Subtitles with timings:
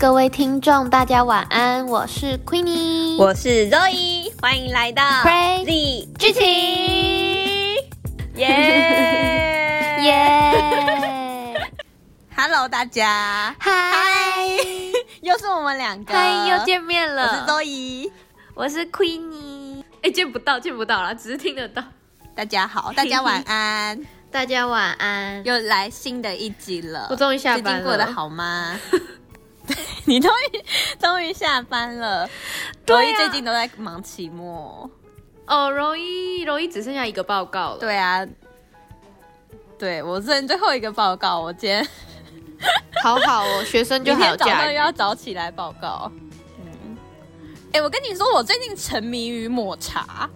[0.00, 6.42] 各位听众，大家晚安，我是 Queenie，我是 Zoe，欢迎来到 Crazy 剧情，
[8.36, 11.54] 耶耶
[12.34, 13.70] ！Hello，大家，嗨，
[15.20, 17.22] 又是我们两个，嗨，又见面了。
[17.26, 18.10] 我是 Zoe，
[18.54, 21.84] 我是 Queenie，哎，见不到，见不到了，只是听得到。
[22.34, 27.08] 大家好， 大家晚安，大家晚安，又来新的一集了。
[27.10, 28.80] 我终于下班了，最近过得好吗？
[30.06, 30.64] 你终于
[30.98, 32.28] 终于下班了，
[32.84, 34.88] 对、啊，最近都在忙期末
[35.46, 37.78] 哦，容易容易只剩下一个报告了。
[37.78, 38.26] 对啊，
[39.78, 41.86] 对我剩最后一个报告，我今天
[43.02, 46.10] 好好哦，学生就好，早上又要早起来报告。
[46.58, 46.96] 嗯，
[47.72, 50.28] 哎、欸，我跟你说，我最近沉迷于抹茶，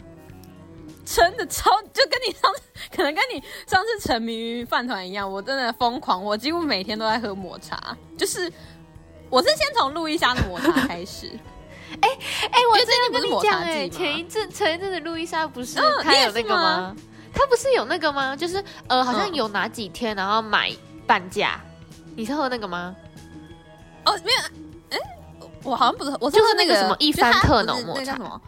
[1.05, 2.63] 真的超就跟你上次
[2.95, 8.53] 可能跟你上次沉迷于饭团一样，我真的疯狂，我几乎每天都在喝抹茶，就是。
[9.31, 11.29] 我是先从路易莎的抹茶开始，
[12.01, 16.95] 哎 哎、欸欸，我之前跟你讲哎，前一阵前一阵子路易莎不是他有那个吗？
[17.33, 18.37] 他不是有那个吗？
[18.37, 20.71] 就是呃，好像有哪几天然后买
[21.07, 21.61] 半价，
[22.15, 22.95] 你是喝那个吗？
[24.05, 24.39] 哦，没有，
[24.91, 28.41] 哎、欸，我好像不是，我是就是那个什么一番特浓抹茶，什么？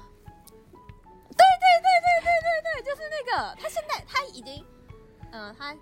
[0.63, 1.89] 对对对
[2.23, 4.65] 对对对对，就是那个，他现在他已经，
[5.33, 5.75] 嗯、呃，他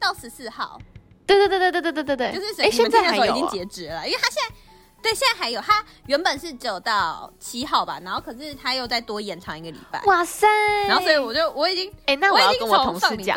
[0.00, 0.80] 到十四号。
[1.28, 4.54] 对对对对对对对对对，就是哎，现在还有已经截止了，因为他现在
[5.02, 10.02] 对现在还有，他原本是只有到七号吧，然后可是他又再多延长一个礼拜。
[10.06, 10.46] 哇塞！
[10.88, 13.36] 然后所以我就我已经哎，那我要跟我同事讲，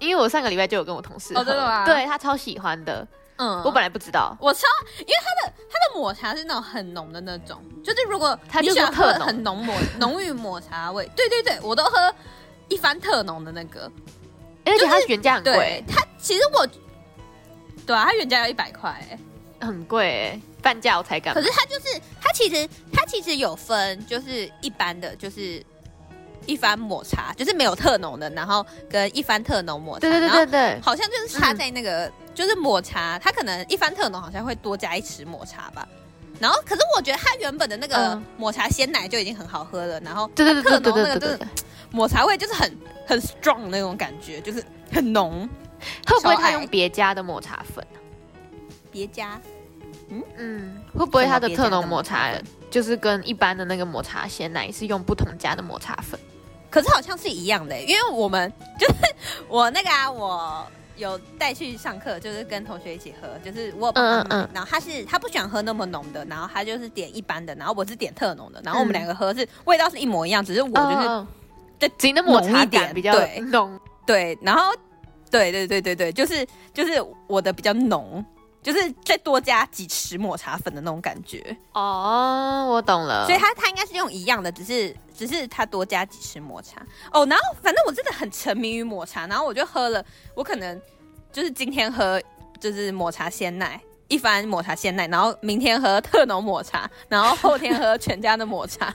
[0.00, 1.84] 因为我上个礼拜就有跟我同事喝，真的吗？
[1.84, 4.66] 对，他超喜欢的，嗯，我本来不知道，我超
[4.98, 12.12] 因为他的他的抹茶是那种很浓的那种，就是如果你喜欢喝很浓抹浓郁抹茶味，对对对，我都喝
[12.68, 13.88] 一番特浓的那个，
[14.64, 16.66] 而且它原价很贵，它其实我。
[17.86, 19.00] 对啊，它原价要一百块，
[19.60, 21.32] 很贵哎，半价我才敢。
[21.32, 25.64] 可是它就是它其实它其实有分，就是一般的，就是
[26.46, 30.00] 一番抹茶，就是没有特浓的，然后跟一番特浓抹茶。
[30.00, 35.86] 对对对对，好像就是差在那个，嗯、就是抹茶，它可能一番特浓好像会多加一匙抹茶吧。
[36.38, 40.44] 然后，可是我觉得它原本的那个抹茶鲜奶就已经很好喝了，然后特
[40.80, 41.38] 浓那个就是
[41.90, 45.48] 抹茶味就是很很 strong 那种感觉，就是很浓。
[46.06, 47.86] 会不会他用别家的抹茶粉？
[48.90, 49.38] 别家，
[50.08, 52.32] 嗯嗯，会不会他的特浓抹茶
[52.70, 56.18] 就是跟一般的那个抹茶鲜奶是用不同家的抹茶粉？
[56.70, 58.94] 可是好像是一样的，因为我们就是
[59.48, 71.26] 我那个啊，我有带去上课，就是跟同学一起喝，就是我嗯嗯嗯，然后他是他不喜欢喝那么浓的，然后他就是点一般的，然后我是点特浓的，然后我们两个喝是味道是一模一样，只是我就是
[71.78, 73.12] 对自己的抹茶感比较
[73.50, 74.74] 浓，对，然后。
[75.30, 78.24] 对对对对对，就是就是我的比较浓，
[78.62, 81.56] 就是再多加几匙抹茶粉的那种感觉。
[81.72, 83.26] 哦，我懂了。
[83.26, 86.80] 所以它它应该是用一样的，只是只是它多加几匙抹茶。
[87.12, 90.04] 哦，然后反正我真的很沉迷于抹茶，然后我就喝了，
[90.34, 90.80] 我可能
[91.32, 92.20] 就是今天喝
[92.60, 98.94] 就是抹茶鲜奶，一番抹茶鲜奶，然后明天喝特浓抹茶，然后后天喝全家的抹茶。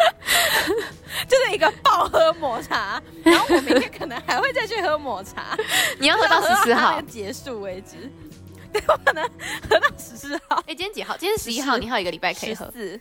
[1.28, 5.56] 就是一个暴喝抹茶，然后我明天可能还会再去喝抹茶。
[5.98, 8.10] 你要喝到十四号结束为止，
[8.72, 9.22] 对，我可能
[9.68, 10.56] 喝到十四号。
[10.60, 11.16] 哎、欸，今天几号？
[11.16, 12.66] 今天十一号，你还有一个礼拜可以喝。
[12.66, 13.00] 14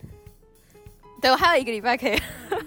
[1.22, 2.58] 对，我还有一个礼拜可以喝。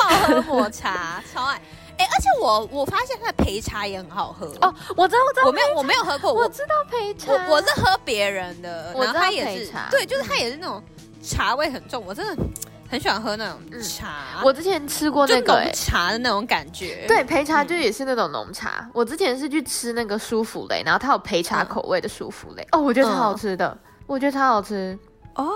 [0.00, 1.56] 爆喝抹茶，超爱。
[1.98, 4.74] 哎、欸，而且我我发现它的焙茶也很好喝哦。
[4.96, 7.32] 我知道，我知道，我没有我没有喝过，我知道焙茶。
[7.32, 10.82] 我我是喝别人的，然后它也是对，就是它也是那种
[11.22, 12.42] 茶味很重，我真的。
[12.88, 17.04] 很喜欢喝那种茶，我之前吃过那个浓茶的那种感觉。
[17.06, 18.88] 对，陪茶就也是那种浓茶。
[18.94, 24.98] 我之前是去吃那个舒芙蕾，然后它有陪茶口味的舒芙蕾，哦，我觉得超好吃的，我觉得超好吃。
[25.34, 25.52] 哦。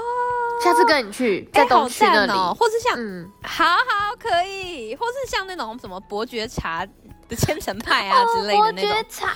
[0.62, 6.86] 下次跟你去，在东区那里，或是像嗯，好好可以，或是像那种什么伯爵茶
[7.28, 8.90] 的千层派啊之类的那种。
[8.90, 9.34] 伯爵茶。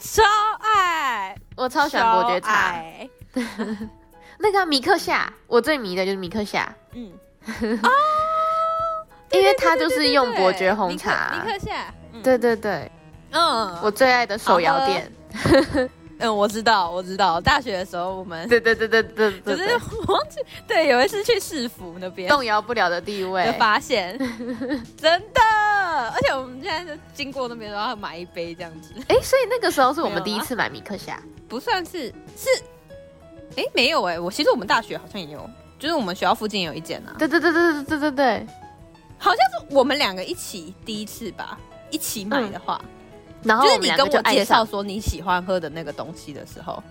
[0.00, 0.22] 超
[0.60, 2.82] 爱，我超喜欢伯爵茶。
[4.38, 6.74] 那个米克夏，我最迷的就是米克夏。
[6.94, 7.12] 嗯，
[7.82, 7.90] 哦，
[9.32, 11.42] 因为他就是用伯爵红茶。
[11.44, 12.90] 米克夏，对对对，
[13.32, 15.10] 嗯，我最爱的手摇店。
[16.18, 17.38] 嗯，我知道，我知道。
[17.38, 19.68] 大学的时候，我们对对对对对，就 是
[20.08, 24.16] 忘记对，有一次去市府那边，动摇不了的地位，发现
[24.96, 25.42] 真的，
[26.14, 28.94] 而且我们现在就经过那边，都要买一杯这样子。
[29.08, 32.48] 哎，所以那个时候是我们第一次买米克夏，不算是是。
[33.56, 37.14] 哎，没有哎，我其实我们大学好像也有，就是我们学校附近有一间啊。
[37.18, 38.46] 对对对对对对对对，
[39.18, 41.58] 好像是我们两个一起第一次吧，
[41.90, 42.80] 一起买的话，
[43.42, 46.82] 然后就是你跟我介绍说你喜欢喝的那个东西的时候，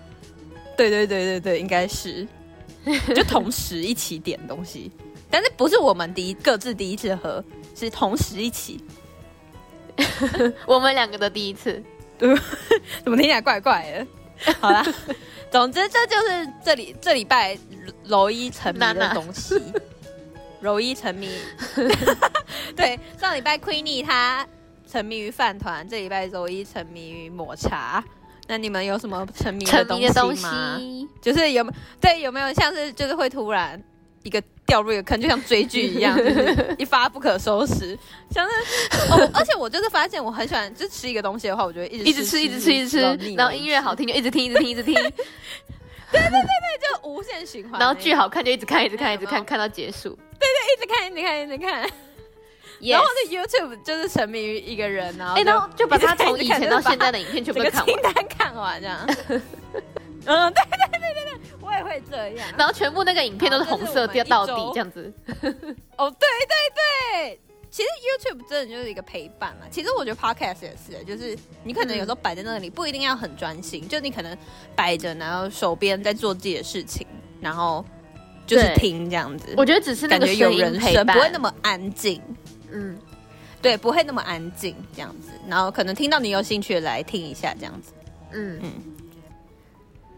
[0.76, 2.26] 对对对对对，应该是，
[3.14, 4.90] 就同时一起点东西，
[5.30, 7.42] 但是不是我们第一各自第一次喝，
[7.74, 8.80] 是同时一起，
[10.66, 11.82] 我们两个的第一次，
[12.18, 12.34] 对，
[13.02, 14.06] 怎么听起来怪怪的？
[14.60, 14.84] 好啦，
[15.50, 17.56] 总之这就是这里这礼拜
[18.04, 19.60] 柔一沉迷的东西，
[20.60, 21.30] 柔一沉迷，
[22.76, 24.46] 对，上礼拜 Queenie 她
[24.90, 28.02] 沉迷于饭团，这礼拜柔一沉迷于抹茶。
[28.48, 30.08] 那你们有什么沉迷的东西
[30.42, 30.76] 吗？
[30.78, 31.66] 东西就是有
[32.00, 33.82] 对有没有像是就是会突然
[34.22, 37.96] 一个掉入一个坑，就像追剧一样， 就是一发不可收拾。
[38.30, 38.52] 像是
[39.12, 44.94] 哦， 而且我就是发现我很喜欢，就吃一个东西的话，我就会一直一直吃，一直吃，一直吃，然后音乐好听就一直听，一直听，一直听。
[46.12, 47.80] 对对对对，就无限循环。
[47.80, 50.10] 然后剧好看就一直看，一直看，一直看，看到结束。
[50.38, 51.90] 对对，一直看，一直看，一直看。
[52.78, 58.98] 然后我的 YouTube 就是沉迷于一个人，然后然后就把他从以前到现在的影片全部看完，清单看完这样。
[60.26, 62.48] 嗯，对对对对对，我也会这样。
[62.56, 65.12] 然后全部那个影片都是红色掉到底这样子。
[65.96, 67.40] 哦，对对对，
[67.70, 69.66] 其实 YouTube 真的就是一个陪伴嘛。
[69.70, 74.36] 其实我觉得 Podcast 也是，就是你可能有时候摆在那里不一定要很专心，就你可能
[74.74, 77.06] 摆着，然后手边在做自己的事情，
[77.40, 77.84] 然后
[78.46, 79.54] 就是听这样子。
[79.56, 82.22] 我觉得只是那个声音陪伴，不会那么安静。
[82.70, 82.98] 嗯，
[83.62, 87.92] 对，不会那么安静这样子，然后可能听到你有兴趣的来听一下这样子，
[88.32, 89.05] 嗯嗯，对，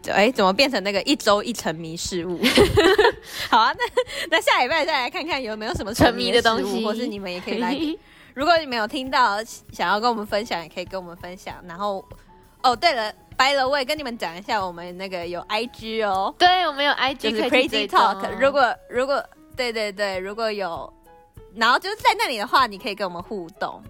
[0.07, 2.39] 哎，怎么变成那个一周一沉迷事物？
[3.49, 7.77] 好啊，那那下礼拜再来看看有没有什么沉迷的东西，或是你们也可以来。
[8.33, 11.55] 如果你们有听到想要跟我们分享，也可以跟我们分享。
[11.67, 12.03] 然后，
[12.63, 18.29] 哦，对了，by the way，跟你们讲一下，我们那个有 IG 哦，对，我们有 IG，就是 Crazy Talk。
[18.39, 19.23] 如果如果
[19.55, 20.91] 对对对，如果有。
[21.55, 23.81] 然后就是在那里的话，你可以跟我们互动，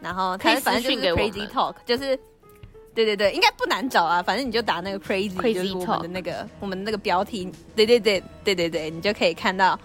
[0.00, 2.18] 然后它反正就是 Crazy Talk，就是
[2.94, 9.78] 对对对，应该不难找啊，反正你就打那个 Crazy，, Crazy 就是我们的那个.我们的那个标题，对对对对对对，你就可以看到，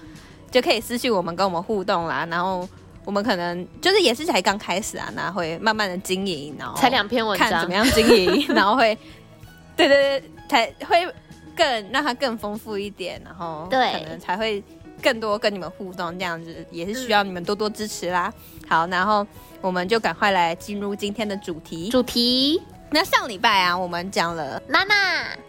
[0.52, 2.28] 就可以私信我们跟我们互动啦。
[2.30, 2.68] 然后
[3.06, 8.98] 我们可能就是也是才刚开始啊，那会慢慢的经营，然后才两篇文章，看怎么样经营，然后会
[9.76, 11.14] 对对对，才会
[11.56, 14.64] 更让它更丰富一点，然后对，可能才会。
[15.00, 18.34] 更多跟你们互动，这样子也是需要你们多多支持啦。
[18.68, 19.24] 好，然后
[19.62, 21.88] 我们就赶快来进入今天的主题。
[21.90, 22.60] 主题，
[22.90, 24.96] 那上礼拜啊，我们讲了娜娜，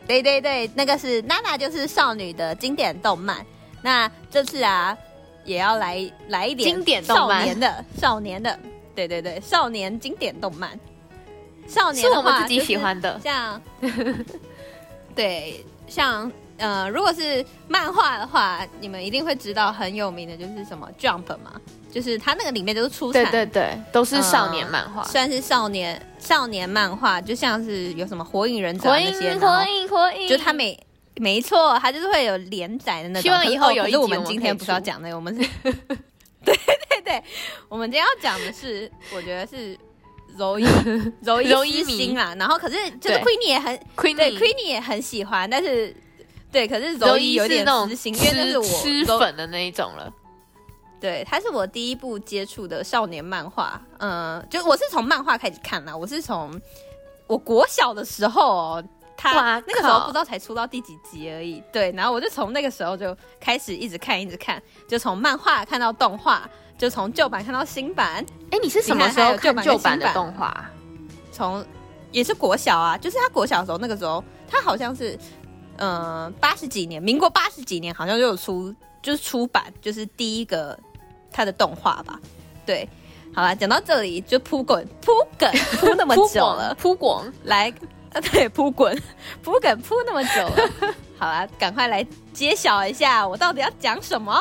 [0.07, 3.45] 对对对，那个是娜娜，就是少女的经典动漫。
[3.83, 4.97] 那这次啊，
[5.45, 8.59] 也要来来一点经典动漫少年的少年的，
[8.95, 10.79] 对对对，少年经典动漫。
[11.67, 13.61] 少年是我们自己喜欢的，像
[15.15, 16.31] 对像。
[16.61, 21.53] 呃，如果是漫画的话，你们一定会知道很有名的就是什么 Jump 嘛，
[21.99, 30.79] 就是它那个里面都是出产，对对对，都是少年漫画，算是少年少年漫画，就像是有什么火影忍者那些，火影火影，就他每
[31.17, 33.23] 没错，他就是会有连载的那种。
[33.23, 35.41] 希望以后有一集，我们今天不是要讲那个，我们是，
[36.45, 37.23] 对对对，
[37.69, 39.77] 我们今天要讲的是，我觉得是
[40.37, 40.65] 柔一
[41.23, 43.77] 柔一柔一心啊，然后可是就是 Queenie 也很
[44.15, 45.93] 对 Queenie 也很喜欢，但是。
[46.51, 50.11] 对，可是柔一有点私心，因为那是我吃粉的那一种了。
[51.01, 53.81] 对，它是我第一部接触的少年漫画。
[53.99, 56.61] 嗯，就我是从漫画开始看啦，我是从
[57.27, 58.83] 我国小的时候，
[59.17, 61.63] 他那个时候不知道才出到第几集而已。
[61.73, 68.25] 对，然后我就从那个时候就开始一直看，一直看，就从漫画看到动画，就从旧版看到新版。
[68.51, 70.69] 哎，你是什么时候看旧版的动画？
[71.33, 71.65] 从
[72.11, 75.19] 也是国小啊，就是他国小的时候，那个时候他好像是。
[75.81, 80.77] 嗯，八十几年，民国八十几年，好像就有出，就是出版，就是第一个
[81.33, 82.19] 他的动画吧。
[82.67, 82.89] 对，
[83.35, 87.73] 好了，讲到这里就铺滚铺梗 铺那么久了，铺广来，
[88.33, 88.97] 对，铺滚
[89.43, 94.39] 铺梗铺那么久了，好了，赶快来揭晓一下，我到底要讲什么？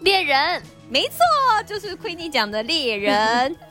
[0.00, 1.18] 猎人，没错，
[1.66, 3.56] 就是 Queenie 讲的猎人。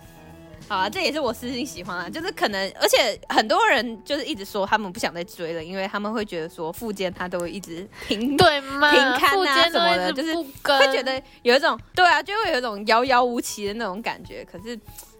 [0.67, 8.91] 好啊，这也是我私心喜欢啊，就是可能，而且很多人就是一直说他们不想再追了，因为他们会觉得说富坚他都会一直停对吗？
[8.91, 14.77] 停刊啊什么的，就是会觉得有一种对啊，就会有一种遥遥无期的那种感觉，可是。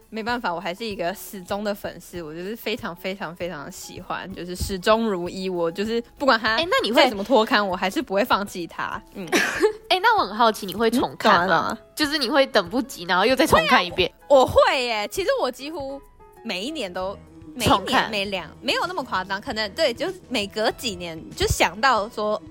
[0.09, 5.49] 没办法，我还是一个始终的粉丝，我就是非常非常非常喜欢，就是始终如一。
[5.49, 9.03] 我就是不管他，哎，那你会怎么脱刊，我还是不会放弃他。
[9.15, 9.27] 嗯，
[9.91, 11.77] 哎，那我很好奇，你会重看吗？
[11.93, 14.09] 就是你会等不及，然后又再重看一遍？
[14.27, 15.07] 我会耶。
[15.09, 16.01] 其实我几乎
[16.43, 17.17] 每一年都
[17.53, 22.41] 每一年每两没有那么夸张，可能对，就是每隔几年就想到说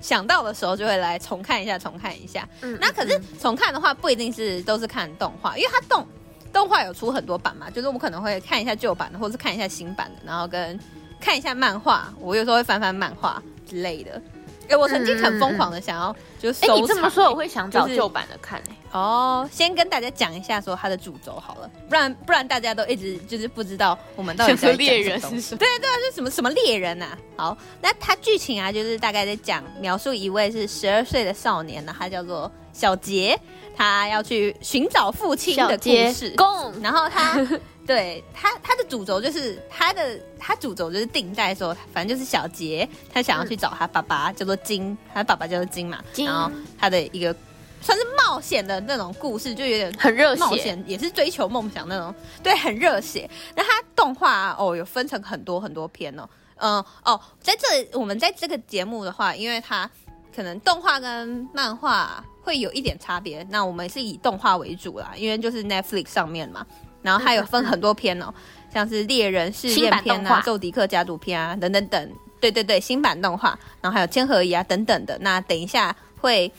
[0.00, 2.48] 想到的时候就会来重看一下，重看一下。
[2.62, 6.06] 嗯，那可是重看的话，不一定是都是看动画，因为它动。
[6.52, 10.80] 动画有出很多版嘛，就是我可能会看一下旧版的，或者是看一下新版的，然后跟
[11.20, 12.10] 看一下漫画。
[12.18, 14.22] 我有时候会翻翻漫画，之类的。
[14.66, 16.68] 哎、欸，我曾经很疯狂的想要就是、欸。
[16.68, 18.76] 哎、欸，你这么说，我会想找旧版的看、欸。
[18.92, 25.58] 哦，先跟大家讲一下说它的主轴好了，不然不然大家都一直就是不知道我们到底在讲猎人是什么。
[25.58, 27.18] 对对啊，是什么什么猎人呐、啊？
[27.36, 33.38] 好，那它剧情啊，就是大概在讲描述一位是十二岁的少年呢，他叫做小杰，
[33.74, 36.34] 他要去寻找父亲的故事。
[36.36, 37.40] 公，然后他。
[37.86, 47.32] 对他，他的主轴就是他的，他主轴就是定在说，反正就是小杰，他想要去找他爸爸，嗯、叫做金，他的爸爸叫做金嘛，金然后他的一个
[47.80, 53.30] 算是冒险的那种故事，就有点很热血，冒险也是追求梦想那种，对，很热血。
[53.54, 59.88] 那他动画、啊、哦，有分成很多很多篇哦，嗯哦，在这我们在这个节目的话，因为他
[60.34, 66.64] 可能动画跟漫画会有一点差别，那我们是以动画为主啦，因为就是 Netflix 上面嘛。
[67.02, 68.32] 然后它有分很多篇哦，
[68.72, 75.18] 像是猎人试验篇啊、宙迪克家族篇啊等等等，对对对，新版动画，然后还有千和仪啊等等的。
[75.20, 76.50] 那等一下会，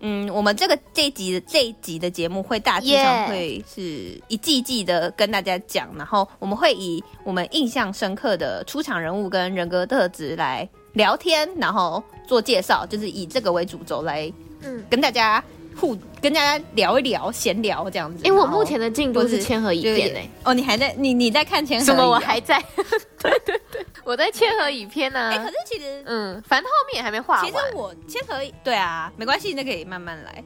[0.00, 14.32] 嗯，我们这个这一集的这一集的节目会大致上会是一季季的跟大家讲，然后我们会以我们印象深刻的出场人物跟人格特质来聊天，然后做介绍，就是以这个为主轴来，
[14.62, 15.42] 嗯，跟大家。
[15.78, 18.24] 互跟大家聊一聊，闲聊这样子。
[18.24, 20.20] 因为我目前的进度是千和乙篇呢。
[20.42, 20.90] 哦，你还在？
[20.96, 21.86] 你你在看千和乙？
[21.86, 22.08] 什么？
[22.08, 22.58] 我还在。
[23.20, 25.28] 对对对，我在千和影片呢。
[25.28, 27.44] 哎，可是其实，嗯，反正后面也还没画完。
[27.44, 30.42] 其实我千和乙，对啊，没关系，那可以慢慢来。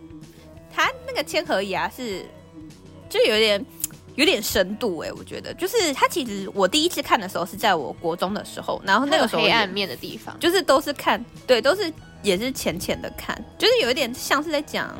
[0.74, 2.26] 他那个千和乙啊，是
[3.08, 3.64] 就有点
[4.16, 14.94] 有点深度哎，我觉得，就是他其实我第一次看的时候是在我国中的时候，然后那个时候黑暗面的地方，就是都是看，对，都是也是浅浅的看，就是有一点像是在讲。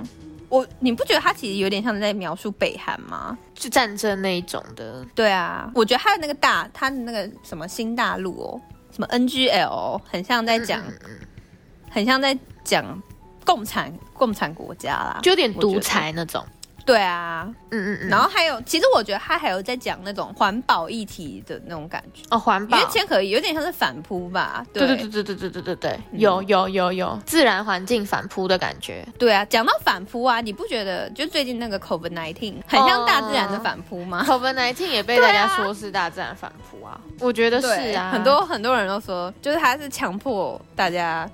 [0.49, 3.39] 我你不觉得他其实有点像在描述北韩吗？
[3.55, 5.07] 就战争那一种的。
[5.15, 11.19] 对啊，我觉得他的那个大，他的那个什么新大陆哦，什么 NGL，很像在讲，嗯嗯嗯，
[11.89, 13.01] 很像在讲
[13.45, 16.45] 共产共产国家啦，就有点独裁那种。
[16.85, 22.23] 对啊，嗯嗯嗯，然后还有，其实我觉得他还有在讲那种环保议题的那种感觉。
[22.31, 24.65] 哦，环保，因为千和乙有点像是反扑吧？
[24.73, 24.87] 对。
[24.87, 27.19] 对对对对对对对对，有有有有。
[27.25, 29.07] 自然环境反扑的感觉。
[29.19, 41.31] 对啊，讲到反扑啊，你不觉得就最近那个 COVID nineteen 很像大自然的反扑吗？COVID nineteen 也被大家说是大自然反扑啊，我觉得是啊，很多很多人都说，就是他是强迫大家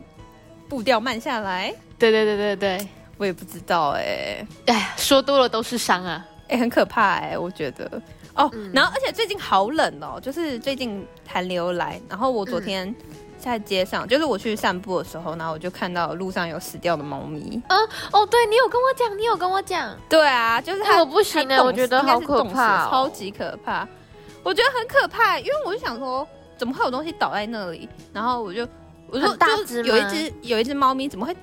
[0.68, 1.72] 步调慢下来。
[1.98, 2.88] 对对对对对。
[3.16, 7.90] 我也不知道哎、欸，哎，说多了都是伤啊，哎、欸，很可怕哎、欸，我觉得。
[8.34, 12.94] 哦，嗯、然后而且最近好冷哦，就是最近寒流来，然后我昨天
[13.38, 17.62] 在街上，嗯、就是我去散步的时候，然后我就看到路上有死掉的猫咪。
[17.68, 17.78] 嗯，
[18.12, 23.88] 哦，对你有跟我讲，你有跟我讲，对啊，就是它，我不行的，我觉得好可怕、哦，超级可怕，
[24.42, 27.88] 我觉得很可怕，因为我就想说，怎么会有东西倒在那里？
[28.12, 28.68] 然后我就
[29.08, 31.34] 我说，大只有一只有一只猫咪，怎么会？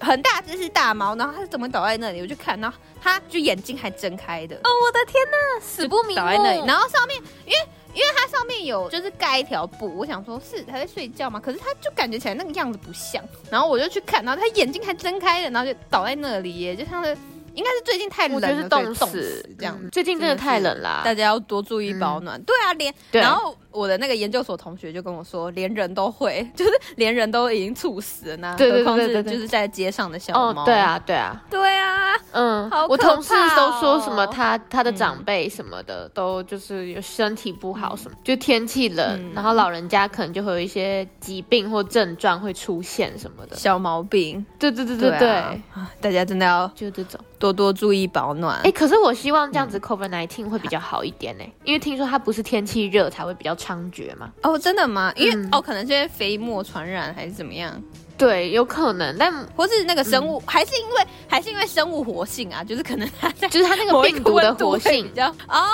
[0.00, 2.20] 很大只是大猫，然后它是怎么倒在那里？
[2.20, 4.56] 我就看然后它就眼睛还睁开的。
[4.56, 6.14] 哦，我的天哪，死不瞑目。
[6.16, 7.58] 倒在那里，然后上面因为
[7.94, 11.40] 因为它上面有就是盖一条布，我想说是它在睡觉嘛？
[11.40, 13.22] 可是它就感觉起来那个样子不像。
[13.50, 17.16] 然后我就去看，然后它眼睛还睁开的，然后就倒在那里耶，就像是。
[17.54, 19.76] 应该是最近太冷了，是冻死这样。
[19.90, 22.40] 最近真的太冷了，大家要多注意保暖。
[22.42, 28.54] 对啊，连然后我的那个研究所同学就跟我说，连人都会， 就是连人都已经猝死了呢。
[28.58, 30.64] 对对对对，就是在街上的小猫。
[30.64, 44.44] 对啊，对啊，对啊，嗯，我同事都说什么他他的长辈什么的都就是有身体不好什么，就天气冷，然后老人家可能就会有一些疾病或症状会出现什么的小毛病。
[44.58, 45.60] 对对对对对，
[46.00, 47.20] 大家真的要就这种。
[47.38, 48.56] 多多注意保暖。
[48.56, 54.32] 哎、欸，可是我希望这样子 COVID nineteen 会比较好一点呢，嗯、因为听说它不是天气热才会比较猖獗嘛。
[54.42, 55.12] 哦，真的吗？
[55.16, 57.82] 因为、嗯、哦，可能是因为飞沫传染还是怎么样？
[58.16, 65.64] 对，有可能，但或是那个生物，嗯、还是因为还是因为生物活性啊，就是可能它在就是它那个病毒的活性比较哦。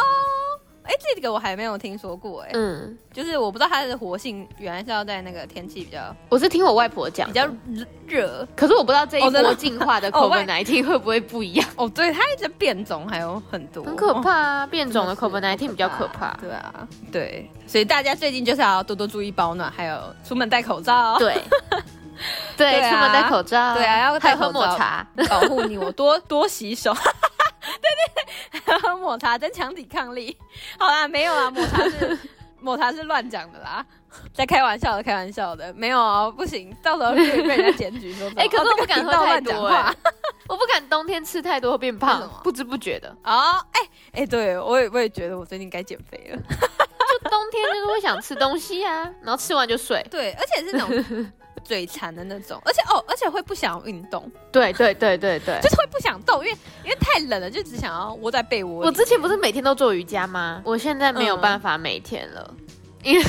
[0.85, 2.51] 哎，这个我还没有听说过哎。
[2.53, 7.49] 嗯，就是我不知道它的活性原来是要在那个天气比较，我是听我外婆讲比较
[8.07, 11.69] 热，可是我不知道这一波进化的 COVID-19 会不会不一样。
[11.77, 14.67] 哦，对，它一直变种还有很多，很可怕啊！
[14.67, 16.37] 变种的 COVID-19 比较可怕。
[16.41, 21.17] 对啊，对，所以大家最近就是要多多注意保暖，还有出门戴口罩。
[21.19, 21.41] 对，
[22.57, 23.75] 对，出门戴口罩。
[23.75, 26.95] 对啊，要戴口罩抹茶保护你，我多多洗手。
[27.81, 27.91] 对
[28.61, 30.37] 对对，喝 抹茶增强抵抗力。
[30.79, 32.19] 好啦，没有啊，抹茶是
[32.61, 33.85] 抹茶是乱讲的啦，
[34.33, 38.31] 在开玩笑的，开玩笑的，没有啊，不行，到时候会被人家检举说。
[38.37, 39.71] 哎，可是我不敢喝太多，
[41.05, 43.15] 冬天吃太多会变胖，不知不觉的。
[43.25, 43.81] 哦，哎
[44.13, 46.37] 哎，对我也我也觉得我最近该减肥了。
[46.39, 50.03] 就冬天就是会想吃东西啊， 然后吃完就睡。
[50.11, 51.31] 对，而且是那种
[51.63, 54.31] 嘴馋的那种，而且哦，而且会不想运动。
[54.51, 58.87] 对对对对对，就是会不想动，因为因为太冷了，就只想要窝在被窝里。
[58.87, 60.63] 我之前不是每天都做瑜伽吗？
[60.65, 62.67] 我现在没有办法每天了，嗯、
[63.03, 63.25] 因为。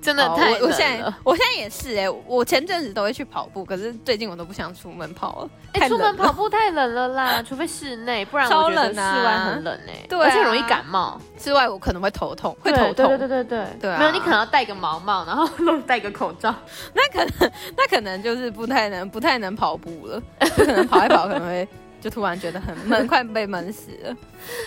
[0.00, 0.66] 真的太冷了。
[0.66, 5.50] 我现在我现在也是哎、欸，我前阵子都会去跑步，可是最近我都不想出门跑了。
[5.72, 11.20] 哎、欸，出门跑步太冷了啦，除非室内，不然我觉得室外很冷哎、欸，对、啊，而且容易感冒。
[11.38, 12.94] 室外我可能会头痛，会头痛。
[12.94, 15.48] 对对对对对，对啊、没有，你可能要戴个毛帽，然后
[15.86, 16.54] 戴个口罩，
[16.94, 20.22] 那可能那可能就是不太能不太能跑步了，
[20.56, 21.68] 就可能跑一跑可能会。
[22.00, 24.16] 就突然觉得很闷， 快被闷死了，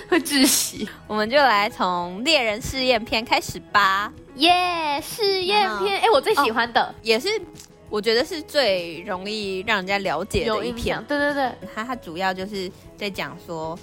[0.10, 0.88] 会窒息。
[1.08, 4.12] 我们就来从猎人试验片开始吧。
[4.36, 7.30] 耶，试验片，哎、欸，我最喜欢的、哦、也是，
[7.90, 11.04] 我觉得是最容易让人家了解的一篇。
[11.06, 13.78] 对对对，它它主要就是在讲说，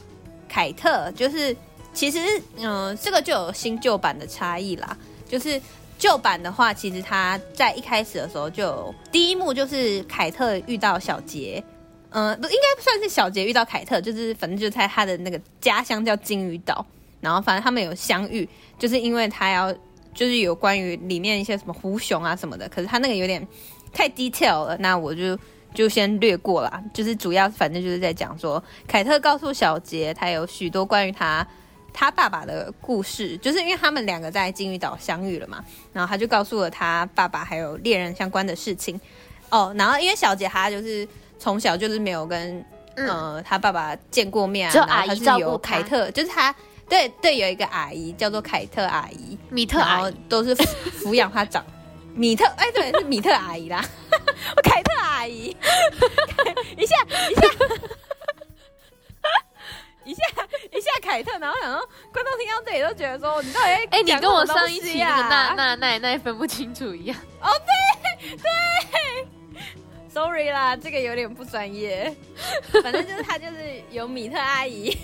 [0.49, 1.57] 凯特就是
[1.93, 2.19] 其实
[2.57, 4.97] 嗯、呃，这个就有新旧版的差异啦。
[5.28, 5.61] 就是
[5.99, 11.62] 旧版的话，其实他在一开始的时候就有第一幕就是凯特遇到小杰。
[12.10, 16.84] 嗯、呃，应该算是小杰遇到凯特，就是反正就在他的那个家乡叫鲸鱼岛，
[17.20, 18.48] 然后反正他们有相遇，
[18.78, 19.70] 就是因为他要
[20.14, 23.46] 就是有关于里面一些什么狐熊啊什么的，可是他那个有点
[23.92, 25.38] 太 detail 了，那我就
[25.74, 26.82] 就先略过啦。
[26.94, 31.46] 就是主要反正就是在讲说，凯特告诉小杰他有许多关于他
[31.92, 35.62] 他爸爸的故事，就是因为他们两个在鲸鱼岛相遇了嘛，
[35.92, 38.98] 然后他就告诉了他爸爸还有猎人相关的事情
[39.50, 41.06] 哦，然后因为小杰他就是。
[41.38, 42.59] 从小就是没有跟、
[42.97, 46.54] 嗯、呃他爸爸见过面啊，就阿姨是由凯特，就是他
[46.88, 50.14] 对对有一个阿姨叫做凯特阿姨，米特阿姨。
[50.28, 50.54] 都是
[51.00, 51.64] 抚养他长，
[52.14, 53.85] 米特哎对是米特阿姨啦，
[54.64, 55.57] 凯特阿姨，
[56.76, 56.97] 一 下
[57.30, 57.42] 一下。
[60.04, 60.23] 一下
[60.73, 67.18] 一下凯特，然后想说观众听到这里都觉得说你到底哎、欸、你跟我上一期那个那那那那分不清楚一样。
[67.42, 67.50] 哦
[68.23, 69.38] 对对。
[70.12, 72.14] Sorry 啦，这个有点不专业。
[72.82, 74.97] 反正就是他，就是有米特阿姨，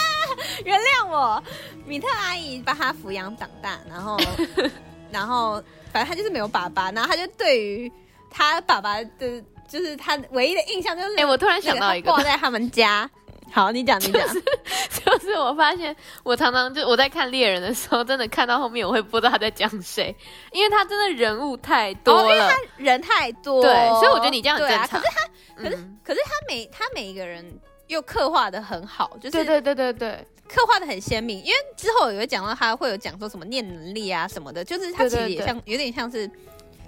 [0.64, 1.42] 原谅我，
[1.84, 4.18] 米特阿姨把他抚养长大，然后，
[5.12, 7.92] 然后，反正他就是没有爸爸，然后他就对于
[8.30, 13.08] 他爸爸的，就是他唯一的印象就是，哎、欸，我突然想到一个，挂在他们家。
[13.56, 14.42] 好，你讲，你讲、就是，
[15.02, 20.14] 就是我发现，我常常就我在看猎人的时候，真的看到后面，我会不知道他在讲谁，
[20.52, 25.00] 因为他真的人物太多了，哦、因为他人太多，对，所以我觉得你这样很正常。
[25.00, 31.38] 啊、可是他，可是、嗯、可是他每他每一个人又刻画的很好，就是对对对对对，刻画的很鲜明。
[31.38, 36.30] 因为之后有讲到他会有讲说什么念能力啊什么的，就是他其实也像有点像是。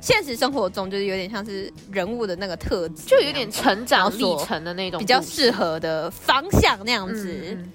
[0.01, 7.57] 现实生活中就是有点像是人物的那个特质，就有点成长历程的那种，比较适合的方向那样子。
[7.57, 7.73] 嗯、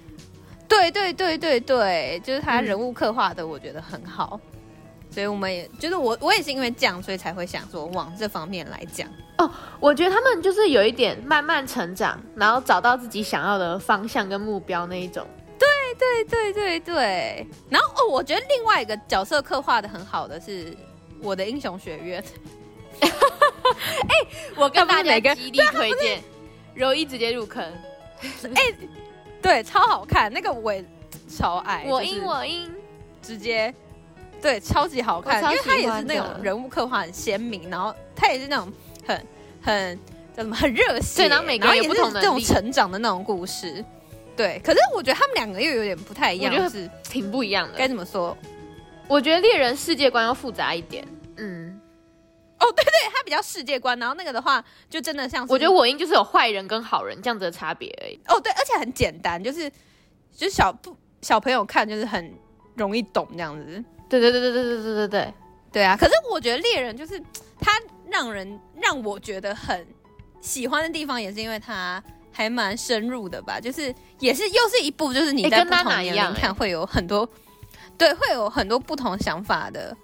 [0.66, 4.40] 对对对对对，就是他人物刻画的，我觉得很好。
[4.42, 9.06] 嗯、所以我们也就是我我也是因为这样，所以才会想说往这方面来讲。
[9.36, 15.26] 哦，我觉得他们就是有一点慢慢成长，然后找到自己想要的方向跟目标那一种。
[15.58, 17.46] 对对对对对。
[17.68, 20.74] 然后哦，我觉得另外一个角色刻画的很好的是。
[21.20, 22.22] 我的英雄学院，
[23.00, 26.22] 哎、欸，我跟大家极力推荐，
[26.74, 27.62] 柔一直接入坑，
[28.54, 28.74] 哎、欸，
[29.40, 30.84] 对，超好看，那个我也
[31.28, 32.70] 超爱，我英我英，
[33.22, 33.74] 直接，
[34.42, 38.72] 对，超级好看，因为他也是那种人物刻画很鲜明，然后他也是那种
[39.06, 39.26] 很
[39.62, 39.98] 很
[40.36, 43.84] 叫什么很热血，对，然后每个人有不同的这种成长的那种故事，
[44.36, 48.36] 对，可是我觉得他们两个又有点不太一样，就是挺不一样的，该怎么说？
[49.06, 51.78] 我觉得猎人世界观要复杂一点，嗯，
[52.58, 58.18] 哦，对对，他比较世界观，然后那个的话就真的像是，我觉得我应就是有坏人跟好人这样子的差别而已。
[58.28, 59.70] 哦，对，而且很简单，就是
[60.34, 62.32] 就是小不小朋友看就是很
[62.76, 63.84] 容易懂这样子。
[64.08, 65.34] 对对对对对对对对对，
[65.72, 65.96] 对啊。
[65.96, 67.20] 可是我觉得猎人就是
[67.60, 67.72] 他
[68.10, 69.86] 让人让我觉得很
[70.40, 77.28] 喜欢的地方，也是因为他还蛮深入的吧，就是也是又是一部就是你在不同年龄看会有很多。
[77.96, 79.96] 对，会有很多不同想法的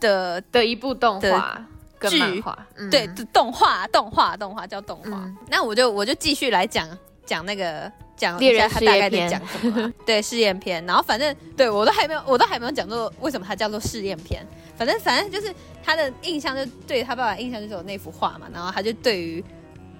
[0.00, 1.62] 的的一部动画
[1.98, 5.10] 跟漫画，嗯、对，动画动画动画叫动画。
[5.10, 6.88] 嗯、那我就我就继续来讲
[7.26, 9.92] 讲那个讲一下他大概在讲什么、啊。
[10.06, 10.84] 对，试验片。
[10.86, 14.46] 然后反正对我都还没有，我都还没有讲过为什么它叫做试验片。
[14.76, 15.54] 反正反正就是
[15.84, 18.48] 他的印象，就对他爸爸印象就是有那幅画嘛。
[18.52, 19.44] 然后他就对于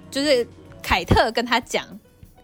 [0.09, 0.45] 就是
[0.81, 1.85] 凯特跟他讲。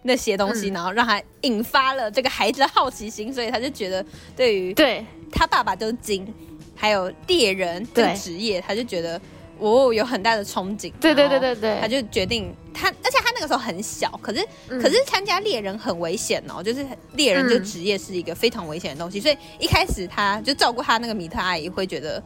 [0.08, 5.06] 那些东西，然后让他引发了这个孩子的好奇心，所以他就觉得对于对。
[5.30, 6.26] 他爸爸就是金，
[6.74, 9.20] 还有猎人这个职业，他就觉得
[9.58, 10.90] 哦有很大的憧憬。
[10.98, 22.22] 对对对对对，他就决定他，而且他那个时候很小，可是可是参加猎人很危险哦，就是猎人这个职业是一个非常危险的东西，所以一开始他就照顾他那个米特阿姨会觉得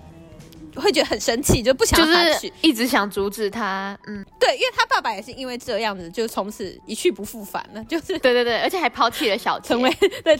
[0.80, 3.98] 会觉得很生气，就不想让他去，一直想阻止他。
[4.06, 7.84] 嗯，对，因为他爸爸也是因为这样子，就从此一去不复返了。
[7.84, 9.90] 就是对对对，而且还抛弃了小杰，成为
[10.24, 10.38] 对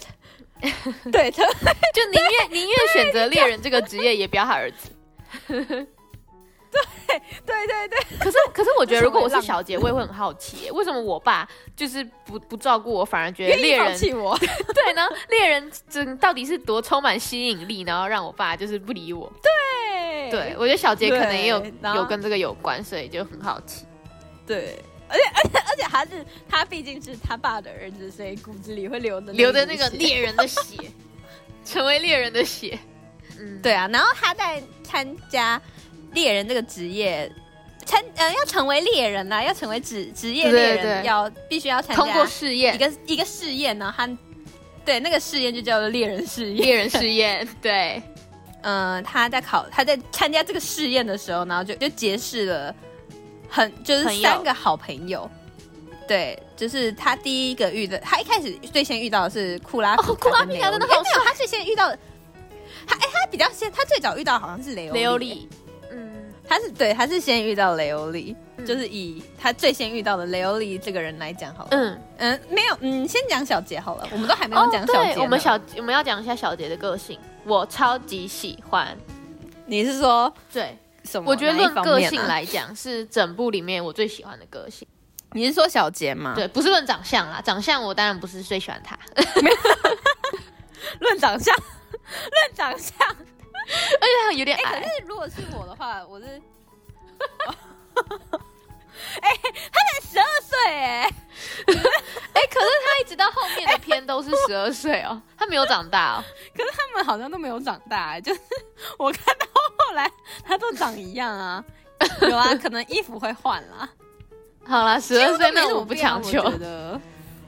[1.11, 1.43] 对， 就
[2.13, 4.91] 宁愿宁愿选择猎人这个职业，也不要他儿子。
[7.45, 14.39] 对对对对，可是可是我觉得，如果我是小杰，我也会很好奇， 为什么我爸就是不不照顾我，反而觉得猎人弃我？
[14.73, 19.31] 对呢，猎人真到底是多充满吸引力，然后让我爸就是不理我？
[19.43, 19.51] 对，
[20.33, 21.65] 对我觉得小杰可能也有
[21.95, 23.85] 有跟这个有关，所以就很好奇。
[24.47, 30.77] 对，而且而且而且还是他毕竟是他爸的儿子，所以骨子里会流的流着那个猎人的血，
[31.65, 32.79] 成为猎人的血。
[33.39, 35.61] 嗯，对啊，然后他在参加。
[36.15, 37.33] 猎人这个职业，
[37.87, 43.91] 参呃要成为猎人啦，要成为职职业猎人，要必须要参加通过试验，一个一个试验呢。
[43.97, 44.07] 他
[44.85, 46.57] 对那个试验就叫做猎人试验。
[46.67, 48.12] 猎人试验， 对，嗯、
[48.63, 52.75] 呃，他在考他在参加这个试验的时候，然后就就结识了
[53.49, 55.31] 很就是三个好朋友。
[56.09, 61.23] 对，就是他第一个遇的，他一开始最先遇到的是库拉皮卡，库拉皮卡真的好帅。
[61.25, 61.99] 他最先遇到的，
[62.87, 65.49] 他哎，他比较先，他最早遇到好像是雷欧雷欧利。
[65.91, 71.69] 嗯他是对，他是先遇到雷欧利，嗯、就是以他最先遇到的雷欧利这个人来讲好了。
[71.71, 75.21] 嗯嗯，没有，嗯，先讲小杰好了，我们都还没有讲小杰、哦。
[75.23, 78.97] 我们小我们要讲一下小杰的个性，我超级喜欢。
[79.67, 81.31] 你是说对什么？
[81.31, 84.87] 我觉得论个性来讲，是整部里面我最喜欢的个性。
[85.33, 86.35] 你是说小杰吗？
[86.35, 88.99] 对，不是论长相啦，长相我当然不是最喜欢他。
[91.01, 92.95] 论长相，论长相。
[93.09, 93.15] 而
[94.01, 94.81] 且他有点矮、欸。
[94.81, 96.27] 可是如果是我的话，我是，
[99.23, 99.41] 哎、欸，
[99.73, 101.03] 他才十二岁哎，
[102.35, 106.25] 哎，可是他一直到后面的片都是十二岁哦， 他没有长大哦。
[106.55, 108.41] 可是他们好像都没有长大哎，就是
[108.99, 110.11] 我看到后来
[110.45, 111.65] 他都长一样啊，
[112.21, 113.89] 有啊，可能衣服会换啦。
[114.67, 117.01] 好啦，十二岁那我不强求的。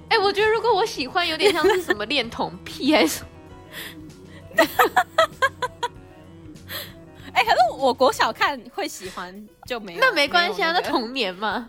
[0.08, 3.28] 哎、欸，我觉得如果我喜欢，有点像是什么恋童癖还是什么。
[7.32, 11.68] 哎、欸，可是我国小看会喜欢就没有，那没关系啊，那童年嘛。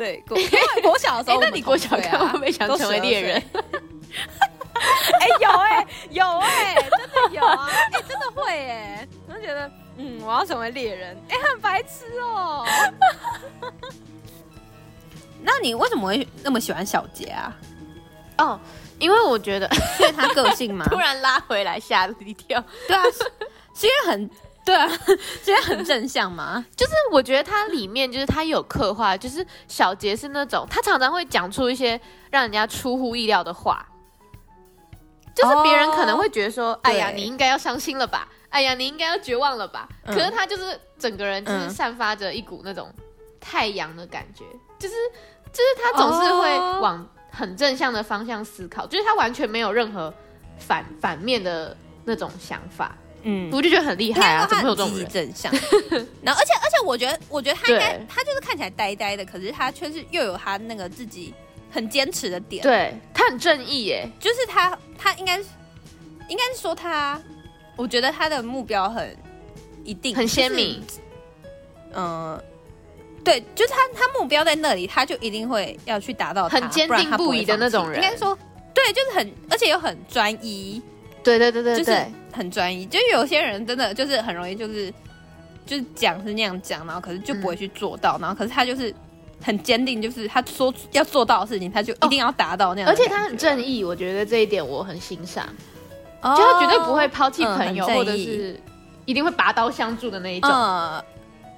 [0.00, 3.36] 对，国 因为国小的时候、啊欸，那你国小看会不会想成为猎人？
[4.72, 12.66] 哎、欸，有哎、欸，有哎、欸，真的有啊， 哎、欸，真的会哎、欸，我就觉得，嗯，我要成为猎人，哎、欸，很白痴哦。
[15.42, 17.54] 那你为什么会那么喜欢小杰啊？
[18.38, 18.58] 哦，
[18.98, 19.68] 因为我觉得，
[20.00, 22.64] 因为他个性嘛，突然拉回来吓了一跳。
[22.88, 23.18] 对啊，是，
[23.74, 24.30] 是因为很。
[24.70, 24.88] 对啊，
[25.42, 26.64] 觉得很正向嘛。
[26.76, 33.84] 就是我觉得它里面就是他有刻画，就是小杰是那种他常常会讲出一些让人家出乎意料的话，
[35.34, 38.28] 就是别人可能会觉得说：“哦、哎呀，你应该要伤心了吧？
[38.50, 42.88] 哎呀，你应该要绝望了吧？”嗯、可是他就是整个人就是散发着一股那种
[43.40, 44.94] 太阳的感觉，嗯、就是
[45.52, 46.48] 就是他总是会
[46.80, 50.14] 往很正向的方向思考，就是他完全没有任何
[50.58, 52.96] 反反面的那种想法。
[53.22, 54.46] 嗯，我就觉得很厉害啊！
[54.48, 55.08] 怎么会有这种人？
[55.08, 55.52] 正向，
[56.22, 61.34] 然后而且而且，我觉得我觉得他应该他就是看起来呆呆的，可是他却是又有他那个自己
[61.70, 62.62] 很坚持的点。
[62.62, 65.38] 对，他很正义耶，就是他他应该
[66.28, 67.20] 应该是说他，
[67.76, 69.16] 我觉得他的目标很
[69.84, 70.82] 一定很鲜明。
[71.92, 72.44] 嗯、呃，
[73.22, 78.02] 对，就是他他目标在那里，他就一定会要去达到，很坚定不移的那种人。
[78.02, 78.36] 应该说，
[78.72, 80.80] 对，就是很而且又很专一。
[81.22, 81.84] 对对对对对。
[81.84, 84.92] 就是很专一，就有些人真的就是很容易就是
[85.66, 88.94] 就是讲是那样讲，然后可是就不会去做到，嗯、然后可是他就是
[89.42, 92.92] 很坚定，就是他说要做到的事情，他就一定要达到那样、哦。
[92.92, 95.44] 而且他很正义，我觉得这一点我很欣赏，
[96.22, 98.58] 哦、就他绝对不会抛弃朋友，嗯、或者是
[99.06, 100.50] 一定会拔刀相助的那一种。
[100.50, 101.02] 嗯，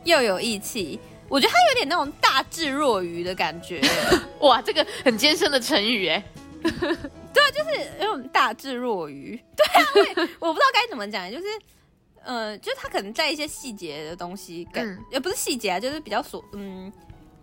[0.05, 0.99] 又有义气，
[1.29, 3.83] 我觉得他有点那种大智若愚的感觉。
[4.41, 6.25] 哇，这个很艰深的成语哎。
[7.33, 9.41] 对啊，就是那种大智若愚。
[9.57, 11.45] 对啊，对，我不知道该怎么讲，就是，
[12.25, 16.93] 呃，就是他可能在一些细节的东西，跟、嗯、也不是细节啊，就是比较琐，嗯，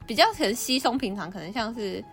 [0.06, 2.04] 比较可能稀松平常，可能像是，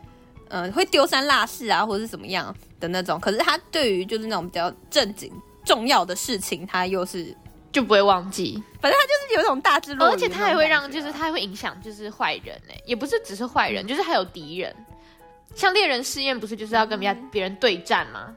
[0.48, 3.20] 嗯、呃，会丢三落四啊，或者是怎么样的那种。
[3.20, 5.30] 可是他对于就是那种比较正经、
[5.64, 7.36] 重要的事情，他又是
[7.72, 8.62] 就不会忘记。
[8.80, 14.74] 反正他就是有一种大智若愚、而且他还会让，就是他还会影响，就是坏人哎，也不是只是坏人，嗯、就是还有敌人。
[15.56, 18.32] 像猎人试验不是就是要跟别人别人对战吗？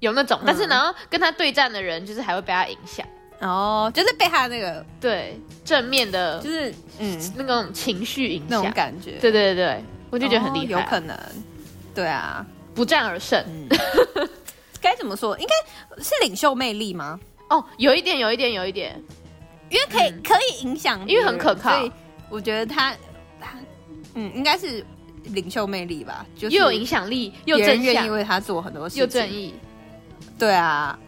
[0.00, 3.06] 有那种，但是然后跟他对战的人就是还会被他影响。
[3.40, 7.32] 哦，就是被他那个对正面的，就是嗯。
[7.36, 8.48] 那种情绪影响。
[8.48, 11.18] 那种感觉，对对对，我就觉得很厉害，有可能，
[11.94, 13.44] 对啊，不战而胜，
[14.80, 15.38] 该怎么说？
[15.38, 17.18] 应该是领袖魅力吗？
[17.50, 18.98] 哦，有一点，有一点，有一点，
[19.68, 21.92] 因为可以、嗯、可以影响，因为很可靠，所以
[22.30, 22.94] 我觉得他，
[23.40, 23.50] 他
[24.14, 24.84] 嗯，应该是
[25.26, 29.54] 领袖魅力吧，就是又有影响力，又正愿意为他做很多事情，又正义。
[30.38, 30.98] 对啊，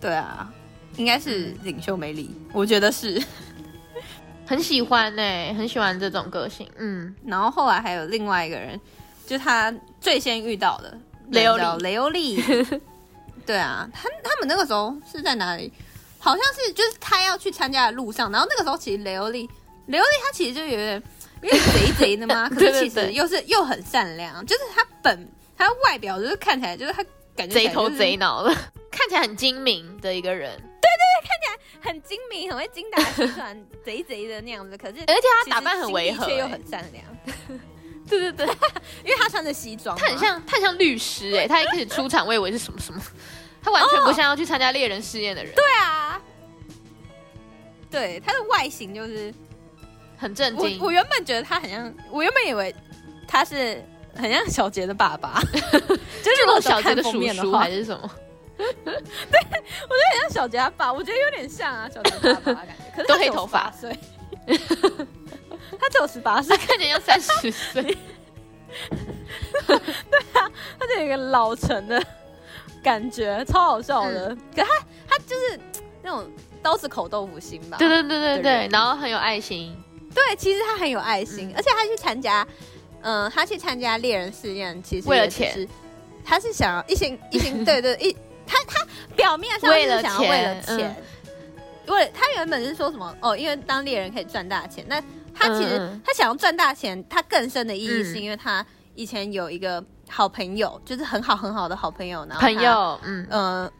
[0.00, 0.52] 对啊，
[0.96, 3.22] 应该是领袖魅力，我觉得是。
[4.46, 6.66] 很喜欢呢、欸，很喜欢这种个性。
[6.78, 8.80] 嗯，然后后来还有另外一个人，
[9.26, 10.98] 就他最先遇到的
[11.32, 12.42] 雷欧利，雷欧利。
[13.44, 15.70] 对啊，他他们那个时候是在哪里？
[16.18, 19.48] 好像是就是他要去参加的路上，然后那个时候其实雷欧利，
[19.86, 21.02] 雷欧利他其实就有点
[21.42, 27.02] 有点贼贼的嘛， 可是其实又是又很善良，就是他本他外表就是看起来就是他
[27.36, 28.54] 感觉、就是、贼头贼脑的，
[28.90, 30.56] 看起来很精明的一个人。
[30.80, 34.76] 对对对，看起来很精明，很会精打细算， 贼贼的那样子。
[34.76, 37.04] 可是，而且他打扮很违和，却又很善良。
[38.08, 38.46] 对对对，
[39.04, 41.46] 因为他穿着西装，他很像，他很像律师哎。
[41.46, 43.00] 他一开始出场，我以为是什么什么，
[43.62, 45.52] 他完全不像要去参加猎人试验的人。
[45.54, 46.20] 对啊，
[47.90, 49.32] 对他的外形就是
[50.18, 50.78] 很震惊。
[50.82, 52.74] 我原本觉得他很像，我原本以为
[53.26, 53.82] 他是
[54.14, 55.96] 很像小杰的爸爸， 就是
[56.46, 58.10] 那种小杰的叔叔还是什么。
[58.58, 62.96] 对，我觉得很像小杰他爸，我觉得有点像啊，小杰他爸的感觉。
[62.96, 63.96] 可是他黑头发，岁，
[64.46, 67.96] 他只有十八岁， 看起来要三十岁。
[69.66, 69.76] 对
[70.32, 72.02] 啊，他就有一个老成的
[72.82, 74.30] 感觉，超好笑的。
[74.30, 74.68] 嗯、可他
[75.08, 75.60] 他就是
[76.02, 76.28] 那种
[76.60, 77.76] 刀子口豆腐心吧？
[77.78, 79.80] 对对对对对，然后很有爱心。
[80.14, 82.46] 对，其实他很有爱心，嗯、而且他去参加，
[83.02, 85.68] 嗯、呃，他去参加猎人试验，其实为了钱。
[86.24, 88.14] 他是想要一心 一心，对对一。
[88.46, 90.96] 他他表面上是想要为了钱，为了钱，
[91.86, 94.82] 因为他原本是说什么哦，因为当猎人可以赚大钱。
[94.88, 94.98] 那
[95.34, 103.72] 他其实、嗯、他想要赚大钱，他更深的意义是因为他以前有一个好朋友，就是很好很好的好朋友，然后朋友，嗯呃，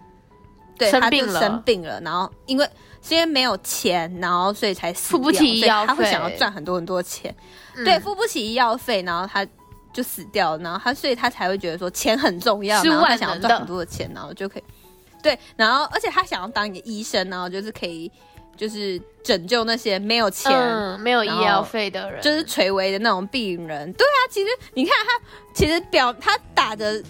[0.79, 2.69] 对，生病了，生病了，然后因为
[3.03, 7.35] 是因为没有钱，然后所以才死付不起医药费，他会想要赚很多很多钱，
[7.77, 9.47] 嗯、对，付不起医药费，然后他。
[9.91, 14.63] 就死掉了，然后他，所以他才会觉得说钱很重要，然后他想要赚很多的钱，然后就可以，
[15.21, 18.09] 对，然后而且他想要当一个医生，然后就是可以，
[18.55, 23.93] 就是拯救那些没有钱、嗯、没有医药费的人，就是垂危的那种病人。
[23.95, 27.03] 对啊，其实你看他，其实表他打着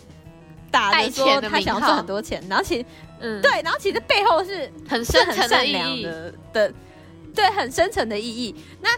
[0.71, 2.87] 打着说他想要赚很多钱，然后其实
[3.21, 6.73] 嗯，对，然后其实背后是很深层的善良的的，
[7.35, 8.55] 对，很深层的意义。
[8.81, 8.91] 那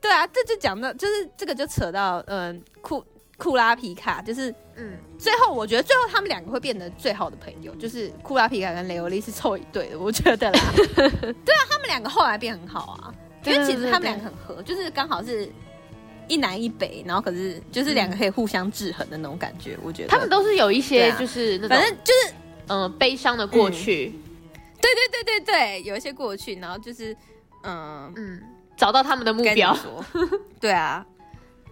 [0.00, 3.04] 对啊，这就讲到，就是这个就扯到嗯库。
[3.40, 10.60] 库拉皮卡就是，嗯，最后我觉得最后他们两个会变得最好的朋友，就是库拉皮卡跟雷欧利是凑一对的，我觉得啦。
[10.74, 13.14] 对啊，他们两个后来变很好啊，
[13.44, 15.48] 因为其实他们两个很合，就是刚好是
[16.26, 20.08] 一南一北，然后可是就是两个可以互相制衡的那种感觉，我觉得。
[20.08, 22.34] 他们都是有一些就是反正就是
[22.68, 24.12] 嗯悲伤的过去，
[24.80, 27.16] 对对对对对，有一些过去，然后就是
[27.62, 28.12] 嗯。
[28.16, 28.40] 嗯
[28.76, 29.76] 找到他们的目标，
[30.60, 31.04] 对啊。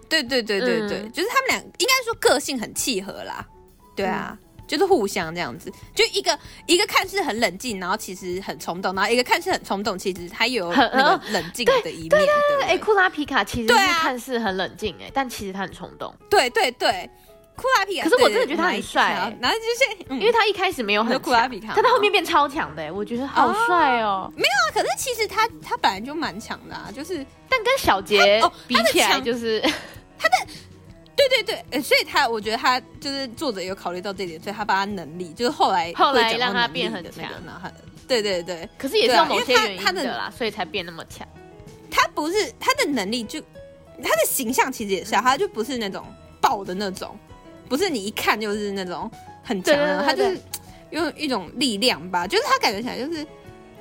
[0.09, 3.47] 对对对对对，嗯、就是他们俩应该说个性很契合啦，
[3.95, 12.09] 对啊，嗯、就是互相这样子，就一个一个看似很冷静，然后其实很冲动，然后一个看似很冲动，其实他有那个冷静的一面。
[12.09, 12.27] 对对
[12.59, 16.13] 对，哎，库拉皮卡其实是看似很冷静，哎，但其实他很冲动。
[16.29, 17.09] 对对对，
[17.57, 24.31] 库拉皮卡，可是我真的觉得他很帅，然后就是、嗯、因为他一开始没有很库拉皮卡，他到后面变超强的，哎，我觉得好帅哦。
[24.37, 29.61] 没有啊，可是其实他他本来就蛮强的啊，就是但跟小杰比起来就是。
[30.19, 30.53] 他的
[31.15, 37.69] 对对对，呃，所以他我觉得他就是作者有考虑到这点，所以他把他能力就是后来后来让他变很强，然后
[38.09, 41.27] 对对对，可是也是有某些原因的啦，所以才变那么强。
[41.91, 43.41] 他不是他的能力就
[44.03, 46.05] 他的形象其实也是，他就不是那种
[46.41, 47.19] 爆的那种，
[47.69, 49.11] 不是你一看就是那种
[49.43, 50.39] 很强的，他就是
[50.91, 53.27] 用一种力量吧，就是他感觉起来就是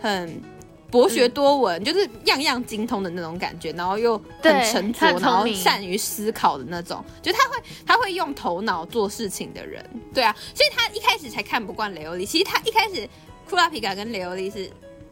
[0.01, 0.55] 很。
[0.91, 12.25] 博学多闻，嗯、就是样样精通的那种感觉，然后又很沉着，然后善于思考的那种，就他会他会用头脑做事情的人，对啊，所以他一开始才看不惯雷欧利。
[12.25, 13.09] 其实他一开始
[13.49, 14.69] 库拉皮卡跟雷欧利是，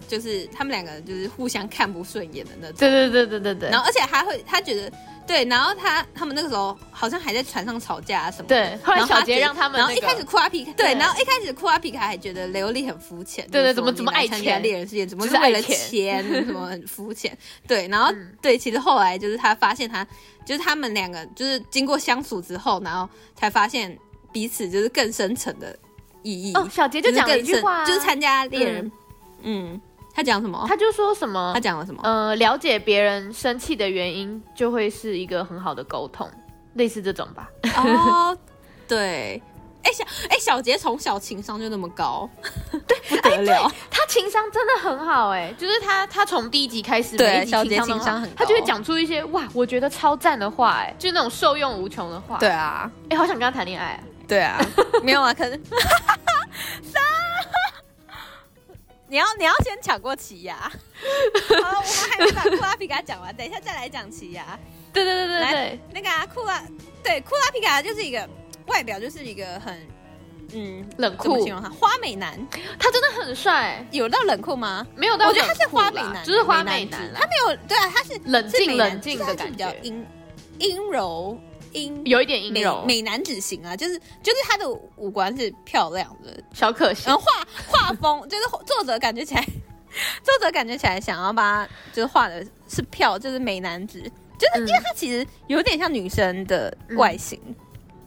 [0.07, 3.69] 就是他们两个就是互相看不顺眼的那种，对对对对对对。
[3.69, 4.91] 然后而且还会他觉得。
[5.25, 8.47] 对，然后他他们那个时候好像还在船上吵架啊什么的。
[8.47, 9.87] 对，后来小杰让他们、那个。
[9.87, 13.47] 然后一开始库拉皮卡，对，然后一开始库拉皮卡还觉得雷欧利很肤浅。
[13.49, 14.61] 对对，怎么怎么爱钱？
[14.61, 16.21] 猎人世界怎么是为了钱？
[16.43, 17.37] 什么很肤浅？
[17.65, 20.05] 对，然后、嗯、对，其实后来就是他发现他
[20.45, 23.97] 就是他们两个就是经过相处之后，然后才发现
[24.33, 25.73] 彼此就是更深层的
[26.21, 26.53] 意义。
[26.53, 28.91] 哦，小杰就讲了一句话、啊，就是参加猎人，
[29.43, 29.71] 嗯。
[29.71, 29.81] 嗯
[30.15, 30.63] 他讲什么？
[30.67, 31.51] 他就说什么？
[31.53, 32.01] 他讲了什么？
[32.03, 36.29] 呃，了解别人生气的原因，就会是一个很好的沟通，
[36.75, 37.49] 类似这种吧。
[37.77, 38.37] 哦，
[38.87, 39.41] 对，
[39.83, 42.29] 哎、欸、小哎、欸、小杰从小情商就那么高，
[42.71, 52.37] 对不得了，他情商真的很好哎、欸，就是他他从第一集开始，对小杰情商很高，他就会讲出一些哇，我觉得超赞的话哎、欸，就是那种受用无穷的话。
[52.37, 54.03] 对啊，哎、欸，好想跟他谈恋爱、啊。
[54.27, 54.57] 对啊，
[55.03, 55.51] 没有啊，可是，
[59.13, 60.53] 你要你要先抢过奇犽。
[60.57, 60.69] 好，
[61.51, 64.41] 我们还没把库拉皮卡讲完，等一下再来讲奇犽。
[64.91, 66.63] 对对对对对，那个啊，库拉，
[67.03, 68.27] 对库拉皮卡就是一个
[68.65, 69.87] 外表就是一个很
[70.53, 72.43] 嗯冷酷，形容他花美男，
[72.79, 74.83] 他真的很帅，有到冷酷吗？
[74.95, 80.03] 没有到，我觉得他是花美男，就是花美男，他没有，对啊，他是冷静冷静的感觉，比较阴
[80.57, 81.39] 阴柔。
[81.73, 87.03] 阴有一点阴柔美男子型啊，就是就是他的五官是漂亮的，小可惜。
[87.07, 89.43] 然后画画风就是作者感觉起来，
[90.23, 93.99] 作者感觉起来想要把他就是画的是漂，就是美男子，
[94.37, 97.55] 就是因为他其实有点像女生的外形，嗯、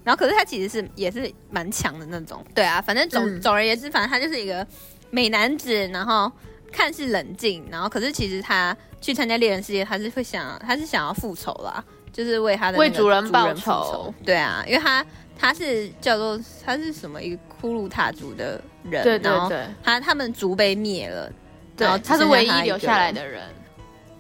[0.05, 2.44] 然后可是他其实是也是蛮强的那种。
[2.55, 4.66] 对啊，反正总、嗯、总而言之，反正他就是一个
[5.11, 6.31] 美男子，然后
[6.72, 11.85] 看似冷静，然后可是其实他去参加猎人世界，他是会想他是想要复仇啦。
[12.16, 15.05] 就是为他的为主人报仇，对啊，因为他
[15.38, 18.59] 他是叫做他是什么一个库鲁塔族的
[18.90, 21.31] 人，对对对，他他们族被灭了，
[21.76, 23.42] 对，他是唯一留下来的人，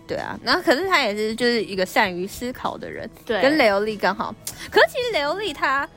[0.06, 4.34] 对啊，然后可是他也是就是一个善于思考的人，对，跟雷欧利刚好，
[4.70, 5.88] 可是其实雷欧利他，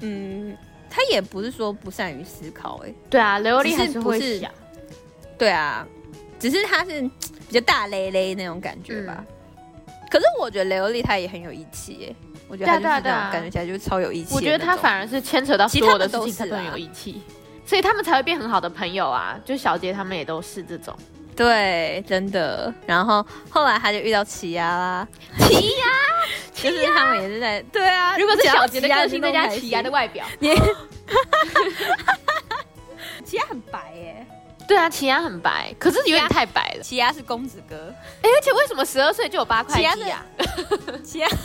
[0.00, 0.54] 嗯，
[0.90, 4.50] 他也不是说不善于思考，哎，对啊，雷欧利还是会想，
[5.38, 5.88] 对啊，
[6.38, 7.00] 只是他是
[7.48, 9.24] 比较大咧咧那种感觉吧。
[10.10, 12.14] 可是我觉得雷欧利他也很有义气耶，
[12.48, 14.34] 我觉得他就是这样感觉起来就是超有义气。
[14.34, 17.22] 我觉得他反而是牵扯到所有的事情，他都很有义气，
[17.64, 19.36] 所以他们才会变很好的朋友啊。
[19.44, 20.96] 就小杰他们也都是这种，
[21.34, 22.72] 对，真的。
[22.86, 25.86] 然后后来他就遇到奇亚啦，奇亚，
[26.54, 28.16] 就是他们也是在对啊。
[28.16, 30.54] 如果是小杰的个性再加奇亚的外表，你
[33.24, 34.24] 奇亚很白耶。
[34.66, 36.82] 对啊，奇亚很白，可是有点太白了。
[36.82, 39.94] 奇亚是公子哥，哎，而且为什么十二岁就有八块肌啊？
[41.04, 41.28] 奇亚，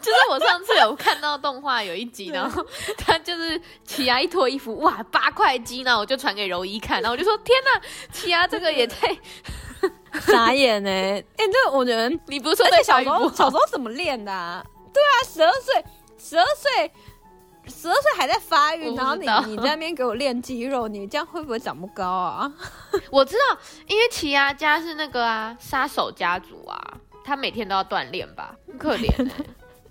[0.00, 2.64] 就是我上次有看到动画有一集，然后
[2.98, 7.80] 他就是奇亚一脱衣服，哇，八块肌，然后我就传给柔一看，然后我就说天哪，
[8.12, 9.16] 奇亚这个也太
[10.20, 10.90] 傻眼呢！
[10.90, 14.62] 哎，这我觉得你不是说对小时候小时候怎么练的啊？
[14.92, 15.84] 对啊，十二岁，
[16.18, 16.92] 十二岁。
[17.66, 22.52] 十二岁还在发育，然后你你在那边给我练肌肉，你这样会不会长不高啊？
[23.10, 29.30] 我知道，因为奇亚家是那个啊杀手家族啊，他每天都要锻炼吧，很可怜、欸。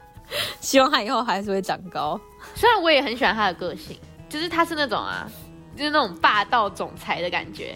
[0.61, 2.19] 希望他以后还是会长高。
[2.55, 3.97] 虽然我也很喜欢他的个性，
[4.29, 5.29] 就是他是那种啊，
[5.75, 7.75] 就是那种霸道总裁的感觉。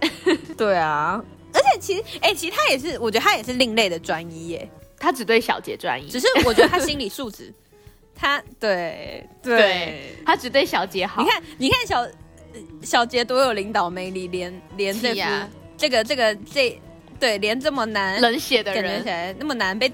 [0.56, 4.68] 对啊，而且其实，哎、欸，其实他也是，我觉得他也是另类的专一耶。
[4.98, 7.52] 他只对小杰专一，只是我觉得他心理素质。
[8.14, 11.22] 他对对，对他只对小杰好。
[11.22, 12.06] 你看，你看小
[12.82, 16.80] 小杰多有领导魅力，连连这呀，这个这个这
[17.18, 19.92] 对连这么难冷血的人，起来那么难被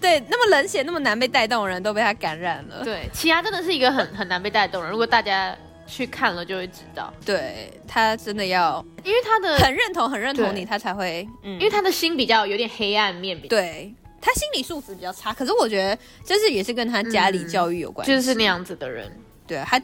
[0.00, 2.84] 对那么冷血那么难被带动的人都被他感染了。
[2.84, 4.90] 对，奇犽真的是一个很很难被带动的人。
[4.90, 5.56] 如果大家
[5.86, 7.12] 去看了，就会知道。
[7.24, 13.40] 对，他真的要，因为他的很认同，很认同你，他才会，嗯，因为他的心比较有点黑暗面。
[13.48, 13.94] 对。
[14.22, 19.10] 他心理素质比较差，可是我觉得就是也是跟他家里教育有关系，嗯，就是那样子的人。
[19.48, 19.82] 对他，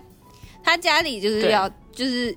[0.62, 2.34] 他家里就是要就是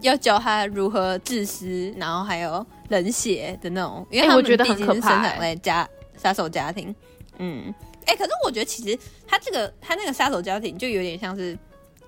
[0.00, 5.88] 要教他如何自私，然后还有冷血的那种，因为他们毕竟是生长在家
[6.20, 6.92] 杀手家庭。
[7.38, 7.72] 嗯，
[8.06, 11.56] 哎、欸，可是我觉得其实他这个他那个杀手家庭就有点像是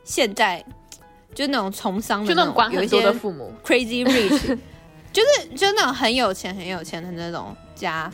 [0.02, 0.62] 现在
[1.32, 4.58] 就那种从商的那种，就那种管很多的父母，crazy rich，
[5.12, 8.12] 就是就那种很有钱很有钱的那种家。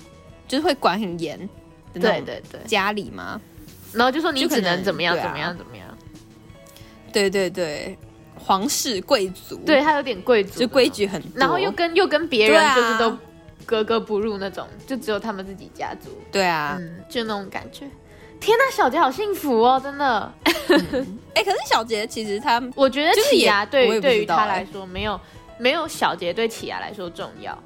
[0.49, 1.39] 就是会管很严，
[1.93, 3.41] 对对对，家里嘛，
[3.93, 5.87] 然后就说你只能怎么样怎么样怎么样，
[7.13, 7.97] 对对对，
[8.35, 13.17] 皇室贵族，对他有点贵族，就规矩很，然后又跟又跟别人就是都
[13.67, 17.89] 格格不入那种，就只有他们自己家族，对啊，就那种感觉。
[18.41, 20.33] 天呐，小杰好幸福哦，真的。
[21.35, 25.21] 哎，可是小杰其实他，我觉得起牙对对于他来说没有
[25.59, 27.57] 没有小杰对起牙来说重要。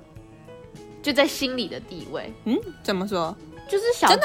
[1.03, 3.37] 就在心里的地位，嗯，怎么说？
[3.69, 4.17] 就是小杰？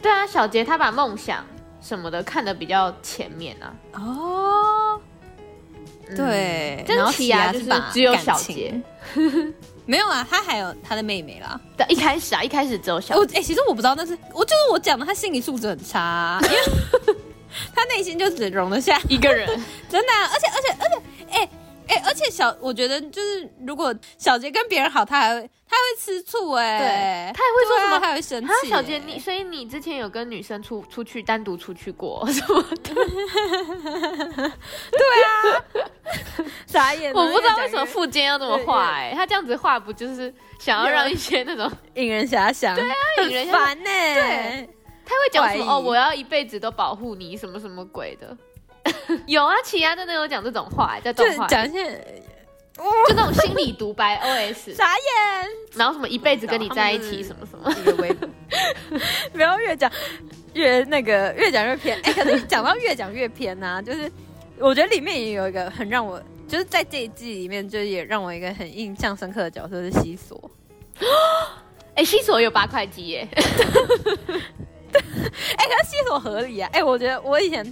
[0.00, 1.44] 对啊，小杰他把梦想
[1.80, 3.74] 什么的看得比较前面啊。
[3.92, 5.00] 哦，
[6.08, 8.80] 嗯、对，然后奇犽就是只有小杰，
[9.84, 11.60] 没有啊，他还有他的妹妹啦。
[11.76, 13.36] 对，一开始啊，一开始只有小杰。
[13.36, 17.16] 哎、欸，其实我不知道，但是我就是我讲的，他心理素质很差、啊， 因为
[17.74, 19.46] 他内心就只容得下一个人，
[19.90, 20.30] 真的、啊。
[20.32, 21.50] 而且而且而且，哎、欸，
[21.88, 27.98] 哎、欸，而且小，我觉得就是如果小杰跟别人好，他还会他还会吃醋哎、欸，他还会说什么？
[28.00, 28.68] 他还会生气、欸。
[28.68, 32.94] 小杰，你所以你之前有跟女生出出去单独出去过 什么的？
[34.90, 35.64] 对啊，
[36.66, 37.12] 傻眼。
[37.12, 42.74] 我不知道为什么富坚要这么画哎、欸，他这样子画不就是想要让一些那种 引人遐想？
[42.74, 44.14] 对啊，引人烦呢、欸。
[44.14, 44.68] 对，
[45.04, 48.36] 他会讲说哦，我要一辈子都保护你，什么什么鬼的。
[49.26, 52.22] 有啊，奇亚真的有讲这种话，在动画讲一些，
[52.76, 52.82] 就
[53.14, 57.72] 那种心理独白 OS，傻眼，然后什么一辈子跟你在一起，什么什么，
[59.32, 59.90] 不要越讲
[60.52, 61.98] 越那个，越讲越偏。
[62.02, 64.10] 哎、欸，可是讲到越讲越偏呐、啊， 就是
[64.58, 70.50] 我觉得里面也有一个很让我，就是在这一季里面，就也让我一个很印象深刻的角色是西索。
[71.94, 73.28] 哎、欸，西索有八块肌耶。
[73.32, 73.44] 哎、欸，
[74.92, 74.98] 可
[75.84, 76.68] 是西索合理啊。
[76.72, 77.64] 哎、欸，我觉得我以前。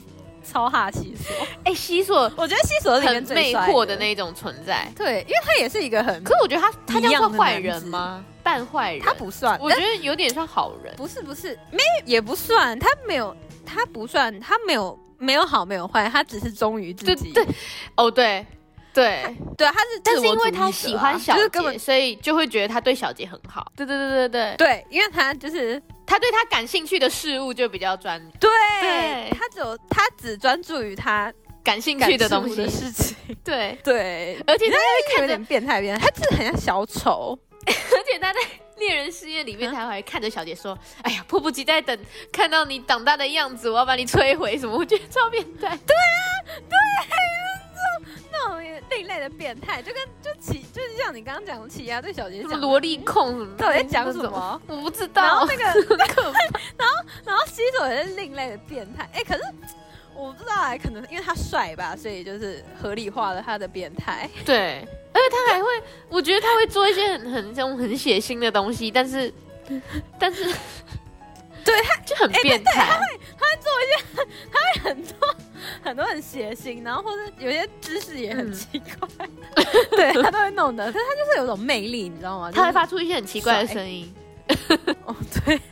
[0.42, 1.34] 超哈西索，
[1.64, 8.24] 哎、欸，西索，我觉得西索里面最魅惑的那一种存在，对，因为他也是一个很，可是我觉得他他叫做坏人吗？
[8.42, 17.54] 半坏人，他不算，我觉得有点像好人，不是不是，没也不算，他没有，他不算，他没有没有好没有坏，他只是忠于自己，对，对，
[17.96, 18.44] 哦对。
[18.94, 19.24] 对。
[19.56, 23.72] 对，他是，但是因为他喜欢小杰，所以就会觉得他对小杰很好。
[23.74, 24.54] 对对对对对。
[24.58, 25.80] 对，因为他就是
[26.12, 28.20] 他对他感兴趣的事物就比较专。
[28.38, 28.50] 对，
[29.30, 31.32] 他只有他只专注于他
[31.64, 33.16] 感兴趣的东西的事情。
[33.42, 37.38] 对对，而且他会看有点变态变态，他真的很像小丑。
[37.64, 38.40] 而且他在
[38.76, 41.98] 猎人试验里面，他还看着小姐说：“哎呀，迫不及待等
[42.30, 44.76] 看到你长大的样子，我要把你摧毁。”什么？
[44.76, 45.78] 我觉得超变态。
[45.86, 46.28] 对啊，
[46.68, 46.76] 对。
[48.90, 54.60] 另类的变态，就跟就奇，就是像你刚刚讲的奇犽对小杰讲萝莉控什么，到底在讲什么？
[54.66, 55.22] 我不知道。
[55.22, 55.64] 然后那个，
[56.76, 59.04] 然后然后西索也是另类的变态。
[59.12, 59.42] 哎、欸，可是
[60.14, 64.28] 我不知道哎，可能因为他帅吧，所以就是合理化了他的变态。
[64.44, 69.32] 对，而且他还会，我觉得他会做一些很很这种很血腥的东西，但是
[70.18, 70.52] 但是。
[71.64, 75.36] 对，他就很变态，欸、他会他会做一些，他会很多
[75.82, 79.08] 很多很邪性，然后或者有些姿势也很奇怪，
[79.54, 82.50] 嗯、对他都会弄的，但他就是有种魅力，你知道吗？
[82.52, 84.12] 他会发出一些很奇怪的声音。
[85.06, 85.60] 哦，对。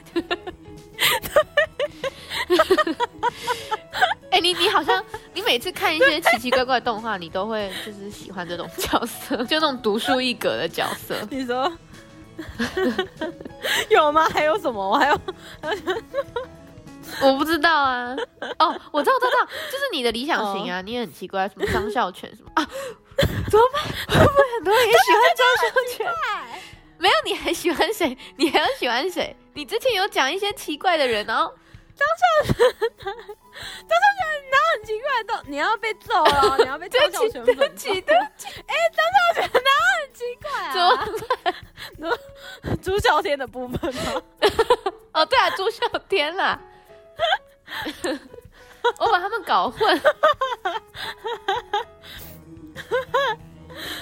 [4.30, 11.16] 哎、欸，你你好像你每次看一些奇奇怪怪的动画，你都会就是喜欢这种角色，就那种独树一格的角色。
[11.30, 11.70] 你说。
[13.91, 14.26] 有吗？
[14.30, 14.88] 还有什么？
[14.88, 15.20] 我还有，
[17.23, 18.15] 我不知道啊。
[18.59, 20.77] 哦，我知道，我知道，就是你的理想型啊。
[20.77, 20.85] Oh.
[20.85, 22.67] 你也很奇怪，什么张孝全什么啊？
[23.51, 23.83] 怎么办？
[24.21, 26.13] 会不会很多人也喜欢张孝全？
[26.99, 28.17] 没有，你还喜欢谁？
[28.37, 29.35] 你还要喜欢谁？
[29.55, 31.53] 你之前有讲一些奇怪的人，然后
[31.97, 37.47] 张孝全，张孝全，然后很奇怪的，你要被揍了， 你要被张孝全粉。
[37.47, 38.49] 对不起，对不起。
[38.67, 39.05] 哎，张
[39.35, 40.73] 孝全，然后很奇怪啊？
[40.75, 40.97] 怎么
[41.43, 42.79] 办？
[42.83, 44.23] 朱孝天的部分吗？
[45.13, 46.61] 哦，对啊，朱孝天啦，
[48.99, 50.01] 我把他们搞混。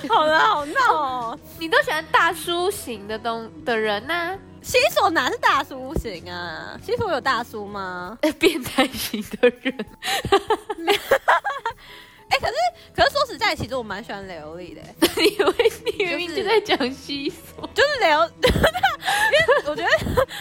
[0.08, 1.38] 好了，好闹哦！
[1.58, 4.38] 你都喜欢大叔型的东的人呢、啊？
[4.62, 6.78] 西索哪是大叔型啊？
[6.82, 8.18] 新手有大叔吗？
[8.38, 9.86] 变态型的人。
[12.30, 12.54] 哎、欸，可是
[12.94, 14.80] 可是说实在，其实我蛮喜欢雷欧利的。
[15.16, 18.58] 你以为你明明就在讲西索，就是雷欧， 因为
[19.66, 19.88] 我觉得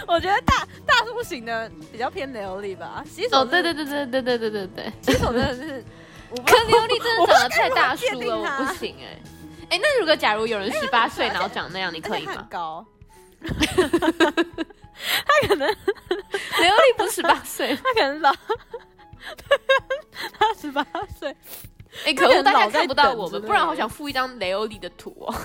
[0.07, 3.03] 我觉得大大叔型的比较偏雷欧利吧。
[3.09, 5.83] 西索，对对对对对对对对对，西索真的是，
[6.45, 9.21] 可雷欧利真的长得太大叔了，我不，行哎、欸。
[9.69, 12.47] 哎、欸，那如果假如有人十八岁，然后长那样，你可以吗？
[12.49, 12.85] 高，
[13.41, 13.49] 他
[15.47, 18.33] 可能雷欧利不是十八岁，他可能老，
[20.39, 20.85] 他十八
[21.19, 21.35] 岁。
[22.05, 25.33] 哎、欸，可恶，大家看不到我们，不然好想附一张雷欧利的图哦。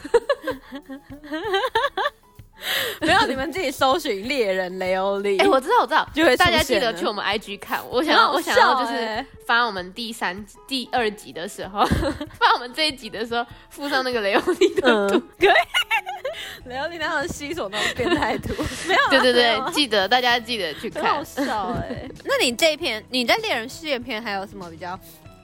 [3.01, 5.37] 没有，你们自己搜寻猎人雷欧利。
[5.39, 7.81] 哎、欸，我知道，我知道，就会大家记得去我们 IG 看。
[7.89, 11.85] 我想要，我想要就是发我们第三、第二集的时候，
[12.39, 15.17] 发我们这一集的时候，附上那个雷欧利的图。
[15.17, 18.55] 嗯、可以，雷欧利那种西索那种变态图。
[18.87, 21.17] 没有，对对对，记得大家记得去看。
[21.17, 22.09] 好笑哎、欸！
[22.25, 24.97] 那你这一篇，你在猎人试验篇还有什么比较？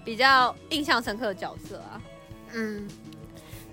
[0.08, 2.00] 比较印象深刻的角色啊，
[2.54, 2.88] 嗯，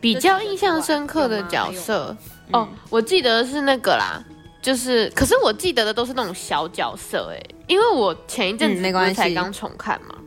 [0.02, 2.14] 比较印象深刻的角色
[2.52, 4.22] 哦，我记得是那个啦，
[4.62, 10.18] 就是，可是我记得的都是那种小角色哎，因为我前一阵子不是才刚重看嘛，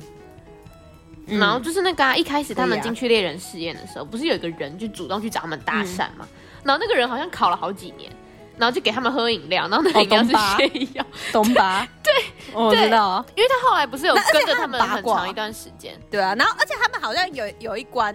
[1.26, 6.26] 然后就是那个啊，一开始他们进去猎人试验的时候，不是有一个人就主动去找他们搭讪嘛，
[6.64, 8.11] 然后那个人好像考了好几年。
[8.59, 12.12] 然后就给他们喝饮料，然后那饮料是泻药，东巴， 对，
[12.52, 18.14] 我知道，因为他后来不是有跟着他们很长一段时间，对啊，然后而且他们好像有有一关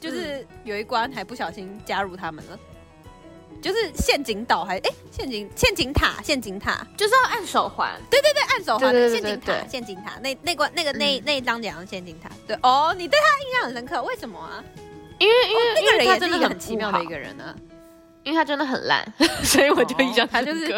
[0.00, 2.58] 就是有一关还不小心加入他们了。
[3.60, 6.84] 就是陷阱岛还哎、欸，陷阱陷阱塔陷阱塔。
[6.96, 10.18] 就是要按手环，对对对，按手环的陷阱塔陷阱塔。
[10.20, 14.64] 那那关那个那那一章讲的陷阱塔，对哦，你对他印象很深刻，为什么啊？
[15.20, 17.54] 因为因为、哦、那个人也是一个很奇妙的一个人啊，
[18.24, 19.04] 因为他真的很烂，
[19.42, 20.74] 所以我就印象他就是就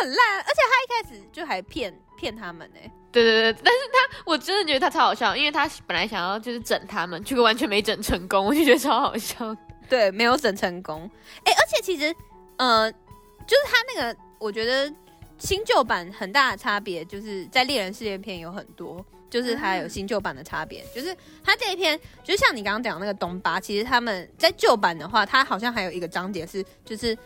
[0.00, 2.90] 很烂，而且他一开始就还骗骗他们呢、欸。
[3.10, 9.54] 对对对，但是他我真的觉得他超好笑，因为他本来想要就是整他们，结果完全没整成功，我就觉得超好笑。
[9.88, 11.10] 对，没有整成功。
[11.44, 12.14] 哎，而且其实，
[12.56, 14.90] 呃，就是他那个，我觉得
[15.36, 20.82] 新旧版很大的差别，就是在猎人世界片有很多，就是它有新旧版的差别。
[20.82, 27.16] 嗯、就是它这一篇，就像你刚刚讲那个东巴，其实他们在旧版的话，它好像还有一个章节是，就是，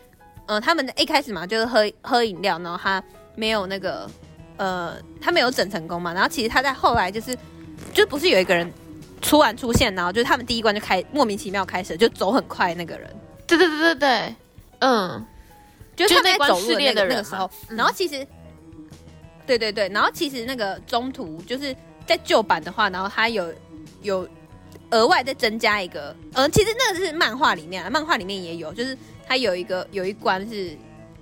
[0.47, 3.03] 呃，他们的一开始嘛，就是喝喝饮料，然后他
[3.35, 4.09] 没有那个，
[4.57, 7.37] 呃，他没有整成功嘛，然后其实他在后来就是，
[7.93, 8.73] 就不是有一个人。
[9.19, 13.11] 突然出现，然后就是他们第一关就开莫名其妙开始就走很快那个人，
[13.45, 14.37] 对对对对对，
[14.81, 15.27] 嗯，
[15.97, 18.85] 就是他们在走路的那个那个时候，然后其实，嗯、
[19.47, 21.75] 对对对，然后其实那个中途就是
[22.07, 23.53] 在旧版的话，然后它有
[24.03, 24.29] 有
[24.91, 28.97] 额外再增加一个，嗯，其实那个是漫画里面，漫画里面也有，就是
[29.27, 30.77] 它有一个有一关是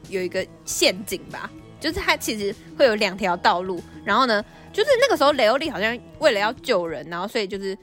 [0.09, 4.45] 有一个陷阱吧，就是它其实会有两条道路，然后呢。
[4.74, 7.78] 就是那个时候，雷欧利好像为了要救人，然后所以就是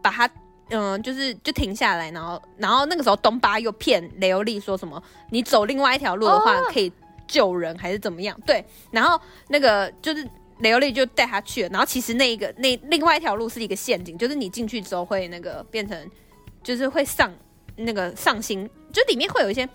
[0.00, 0.30] 把他，
[0.70, 6.92] 嗯，就是就停下来，然后，然后那个时候东巴又骗雷欧利说什么，你走另外一条路的话可以
[7.26, 8.40] 救人，还是怎么样？
[8.46, 10.24] 对，然后那个就是
[10.60, 16.10] 雷欧利就带他去了，然后其实那一个那另外一条路是一个陷阱，就是你进去之后会那个变成，
[16.62, 17.32] 就是会上
[17.76, 19.68] 那个上心，就里面会有一些。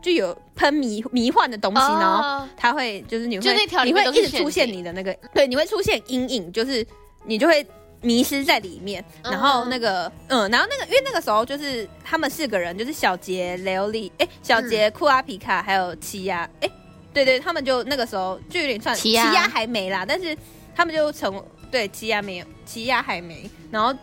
[0.00, 3.44] 就有喷迷迷幻的东西，然后它会就是你会
[3.84, 6.86] 你会一直出现你的那个对，你会出现阴影，就是
[7.24, 7.66] 你就会
[8.00, 9.04] 迷失在里面。
[9.24, 16.70] 然后那个嗯，然后那个因为那个时候就是他们四个人，就是小杰、雷欧利，哎，小杰、库阿皮卡还有奇亚，哎，
[17.12, 20.36] 对对，他们就那个时候就有点算奇亚还没啦，但是
[20.74, 23.94] 他们就成对奇亚没有，奇亚还没，然后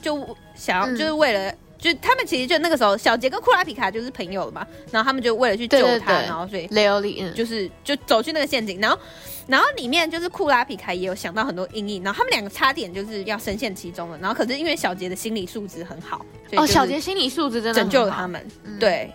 [0.00, 1.54] 就想要就是为了。
[1.82, 8.96] 就他们其实就那个时候，小杰跟库拉皮卡就是朋友了嘛，然后他们就为了去救他，对对对，然后所以雷欧利就是就走去那个陷阱，然后
[9.48, 18.46] 然后里面就是库拉皮卡也有想到很多阴影，然后他们两个差点就是要深陷其中了，然后可是因为小杰的心理素质很好，哦，小杰心理素质真的拯救了他们。
[18.62, 19.12] 嗯、对，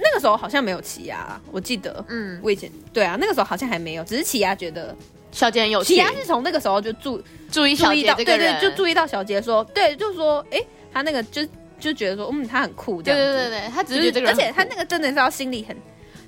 [0.00, 4.94] 那个时候好像没有奇亚，我记得，嗯，我以前对啊，那个时候好像还没有，只是奇亚觉得
[5.32, 10.60] 小杰很有趣，奇亚是从那个时候就注注意小杰这个人，对对，就注意到小杰说，对，就说，哎，
[10.92, 11.46] 他那个就。
[11.78, 13.26] 就觉得说，嗯，他很酷，这样子。
[13.26, 15.76] 对对对对，他只是觉得这个，而且他那个真的是要心理很，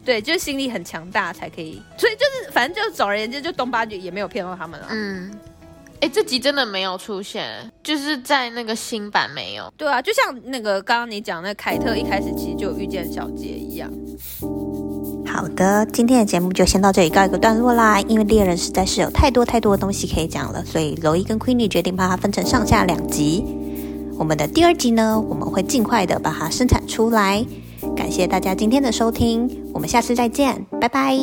[0.04, 1.82] 对，就是心理很强大才可以。
[1.96, 4.88] 所以就是，反正就总而言之，就东巴就也没有骗到他们了。
[4.90, 5.32] 嗯，
[6.00, 9.72] 哎、欸，这集真的没有出现，就是在那个新版没有。
[9.76, 13.90] 对啊，就像那个刚刚你讲那凯特一开始其实就遇见小杰一样。
[15.26, 18.00] 好的，今天的节目就先到这里告一个段落啦。
[18.02, 23.44] 因为猎人实在是有太多太多的东西可以讲了，所以柔一跟 Queenie 决定把它分成上下两集。
[24.16, 27.44] 我们的第二集呢，我们会尽快的把它生产出来。
[27.96, 31.16] 感谢大家今天的收听，我们下次再见，拜拜。